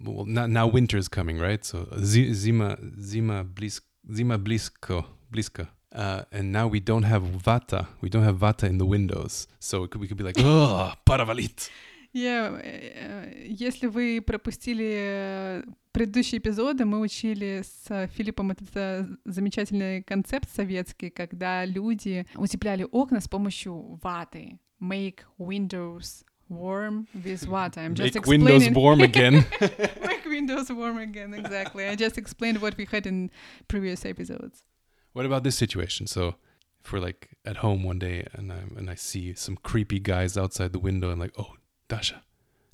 well 0.04 0.26
now, 0.26 0.46
now 0.46 0.68
winter's 0.68 1.08
coming, 1.08 1.40
right? 1.40 1.64
So 1.64 1.88
zi- 1.98 2.34
zima 2.34 2.78
zima 3.00 3.44
blis 3.44 3.82
zima 4.12 4.38
blisko 4.38 5.06
bliska. 5.32 5.68
Uh, 5.92 6.24
and 6.32 6.52
now 6.52 6.68
we 6.68 6.80
don't 6.80 7.04
have 7.04 7.24
vata. 7.24 7.88
We 8.02 8.10
don't 8.10 8.24
have 8.24 8.38
vata 8.38 8.68
in 8.68 8.78
the 8.78 8.86
windows. 8.86 9.48
So 9.60 9.88
could, 9.88 10.00
we 10.00 10.08
could 10.08 10.18
be 10.18 10.24
like, 10.24 10.36
oh, 10.40 10.94
паравалит. 11.06 11.70
Yeah, 12.12 12.60
э, 12.64 13.46
если 13.48 13.86
вы 13.86 14.22
пропустили 14.26 14.94
э, 14.98 15.64
предыдущие 15.92 16.40
эпизоды, 16.40 16.86
мы 16.86 17.00
учили 17.02 17.64
с 17.64 18.08
Филиппом 18.16 18.52
этот 18.52 18.70
э, 18.74 19.06
замечательный 19.26 20.02
концепт 20.02 20.50
советский, 20.52 21.12
когда 21.12 21.66
люди 21.66 22.26
утепляли 22.36 22.88
окна 22.92 23.20
с 23.20 23.28
помощью 23.28 24.00
ваты. 24.02 24.60
Make 24.82 25.20
windows 25.38 26.24
warm 26.49 27.07
with 27.25 27.47
water. 27.49 27.81
I'm 27.81 27.95
just 27.95 28.15
Make 28.15 28.27
windows 28.27 28.63
explaining- 28.63 28.75
warm 28.83 29.01
again. 29.01 29.47
Make 29.61 30.25
windows 30.27 30.71
warm 30.71 30.99
again, 30.99 31.35
exactly. 31.35 31.87
I 31.89 31.95
just 31.97 32.19
explained 32.19 32.61
what 32.61 32.77
we 32.77 32.85
had 32.91 33.07
in 33.07 33.31
previous 33.69 34.05
episodes. 34.05 34.63
what 35.13 35.25
about 35.27 35.43
this 35.45 35.57
situation? 35.57 36.07
So 36.07 36.35
if 36.85 36.93
we're 36.93 37.01
like 37.01 37.31
at 37.47 37.57
home 37.59 37.83
one 37.85 37.99
day 37.99 38.27
and 38.35 38.53
I 38.53 38.59
and 38.77 38.91
I 38.91 38.97
see 38.97 39.35
some 39.35 39.57
creepy 39.63 40.01
guys 40.01 40.37
outside 40.37 40.73
the 40.73 40.79
window 40.81 41.11
and 41.11 41.21
like, 41.21 41.33
oh, 41.39 41.53
Dasha, 41.89 42.23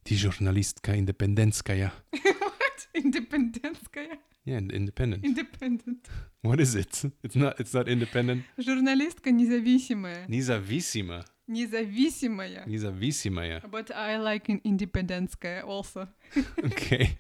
ты 0.05 0.15
журналистка 0.17 0.97
индепендентская. 0.97 1.93
what? 2.13 2.87
Independentская? 2.95 4.19
Yeah, 4.45 4.57
ind- 4.59 4.73
independent. 4.73 5.23
Independent. 5.25 6.09
What 6.43 6.61
is 6.61 6.75
it? 6.75 7.05
It's 7.23 7.37
not. 7.37 7.61
It's 7.61 7.75
not 7.75 7.89
independent. 7.89 8.45
Журналистка 8.59 9.31
независимая. 9.31 10.27
Независимо. 10.29 11.25
Независимая. 11.47 12.65
Независимая. 12.67 13.61
But 13.63 13.91
I 13.91 14.17
like 14.19 14.49
in- 14.49 14.61
independentская 14.65 15.63
also. 15.65 16.09
Okay. 16.59 17.17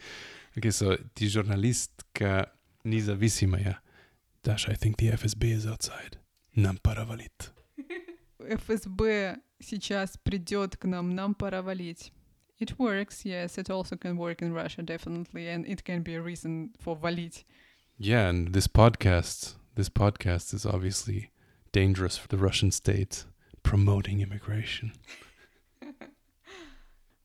Okay, 0.56 0.70
so 0.70 0.96
die 1.16 1.28
журналистка 1.28 2.50
независимая. 2.84 3.78
Dasha, 4.42 4.70
I 4.72 4.74
think 4.76 4.96
the 4.96 5.08
FSB 5.12 5.52
is 5.52 5.66
outside. 5.66 6.18
Нам 6.54 6.78
пора 6.78 7.04
валить. 7.04 7.50
ФСБ 8.38 9.38
сейчас 9.60 10.16
придет 10.22 10.76
к 10.76 10.84
нам, 10.86 11.14
нам 11.14 11.34
пора 11.34 11.62
валить. 11.62 12.12
It 12.58 12.76
works, 12.78 13.24
yes, 13.24 13.56
it 13.58 13.70
also 13.70 13.96
can 13.96 14.16
work 14.16 14.42
in 14.42 14.52
Russia, 14.52 14.82
definitely, 14.82 15.48
and 15.48 15.66
it 15.66 15.82
can 15.84 16.02
be 16.02 16.14
a 16.14 16.20
reason 16.22 16.70
for 16.78 16.96
валить. 16.96 17.44
Yeah, 17.98 18.28
and 18.28 18.52
this 18.52 18.66
podcast, 18.66 19.54
this 19.76 19.88
podcast 19.88 20.52
is 20.54 20.66
obviously 20.66 21.30
dangerous 21.72 22.16
for 22.18 22.28
the 22.28 22.36
Russian 22.38 22.70
state, 22.70 23.24
Promoting 23.65 24.21
immigration. 24.21 24.91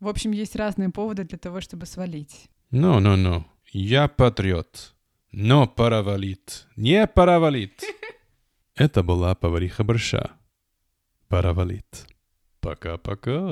В 0.00 0.08
общем, 0.08 0.32
есть 0.32 0.56
разные 0.56 0.88
поводы 0.88 1.24
для 1.24 1.38
того, 1.38 1.60
чтобы 1.60 1.86
свалить. 1.86 2.48
No, 2.72 2.98
no, 3.00 3.16
no. 3.16 3.44
Я 3.72 4.08
патриот. 4.08 4.94
Но 5.32 5.68
пора 5.68 6.02
валить. 6.02 6.66
Не 6.76 7.06
пора 7.06 7.38
валить. 7.38 7.84
Это 8.74 9.02
была 9.02 9.34
повариха 9.34 9.84
борща. 9.84 10.30
Пора 11.28 11.52
валить. 11.52 12.06
Пока-пока. 12.60 13.48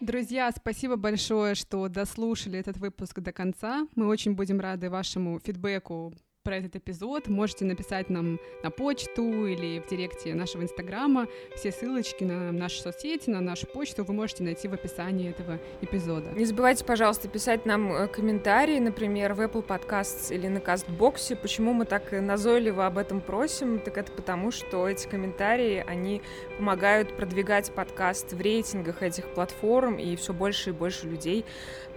Друзья, 0.00 0.52
спасибо 0.54 0.96
большое, 0.96 1.54
что 1.54 1.88
дослушали 1.88 2.58
этот 2.58 2.76
выпуск 2.76 3.20
до 3.20 3.32
конца. 3.32 3.86
Мы 3.94 4.06
очень 4.06 4.34
будем 4.34 4.60
рады 4.60 4.90
вашему 4.90 5.40
фидбэку 5.40 6.12
про 6.46 6.58
этот 6.58 6.76
эпизод. 6.76 7.26
Можете 7.26 7.64
написать 7.64 8.08
нам 8.08 8.38
на 8.62 8.70
почту 8.70 9.46
или 9.46 9.80
в 9.80 9.90
директе 9.90 10.32
нашего 10.32 10.62
инстаграма. 10.62 11.26
Все 11.56 11.72
ссылочки 11.72 12.22
на 12.22 12.52
наши 12.52 12.80
соцсети, 12.80 13.28
на 13.30 13.40
нашу 13.40 13.66
почту 13.66 14.04
вы 14.04 14.14
можете 14.14 14.44
найти 14.44 14.68
в 14.68 14.72
описании 14.72 15.28
этого 15.30 15.58
эпизода. 15.82 16.30
Не 16.36 16.44
забывайте, 16.44 16.84
пожалуйста, 16.84 17.26
писать 17.26 17.66
нам 17.66 17.92
э, 17.92 18.06
комментарии, 18.06 18.78
например, 18.78 19.34
в 19.34 19.40
Apple 19.40 19.66
Podcasts 19.66 20.32
или 20.32 20.46
на 20.46 20.60
Кастбоксе. 20.60 21.34
Почему 21.34 21.72
мы 21.72 21.84
так 21.84 22.12
назойливо 22.12 22.86
об 22.86 22.98
этом 22.98 23.20
просим? 23.20 23.80
Так 23.80 23.98
это 23.98 24.12
потому, 24.12 24.52
что 24.52 24.88
эти 24.88 25.08
комментарии, 25.08 25.84
они 25.84 26.22
помогают 26.58 27.16
продвигать 27.16 27.72
подкаст 27.72 28.34
в 28.34 28.40
рейтингах 28.40 29.02
этих 29.02 29.26
платформ, 29.34 29.96
и 29.96 30.14
все 30.14 30.32
больше 30.32 30.70
и 30.70 30.72
больше 30.72 31.08
людей 31.08 31.44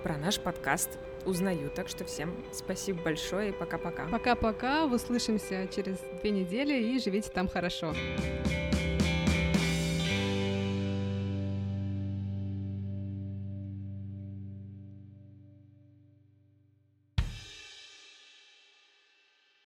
про 0.02 0.18
наш 0.18 0.40
подкаст 0.40 0.98
узнают. 1.26 1.74
Так 1.74 1.88
что 1.88 2.06
всем 2.06 2.36
спасибо 2.52 3.02
большое 3.04 3.50
и 3.50 3.52
пока-пока. 3.52 4.08
Пока-пока, 4.08 4.86
услышимся 4.86 5.68
через 5.74 5.98
две 6.22 6.32
недели 6.32 6.82
и 6.82 7.00
живите 7.00 7.30
там 7.30 7.48
хорошо. 7.48 7.94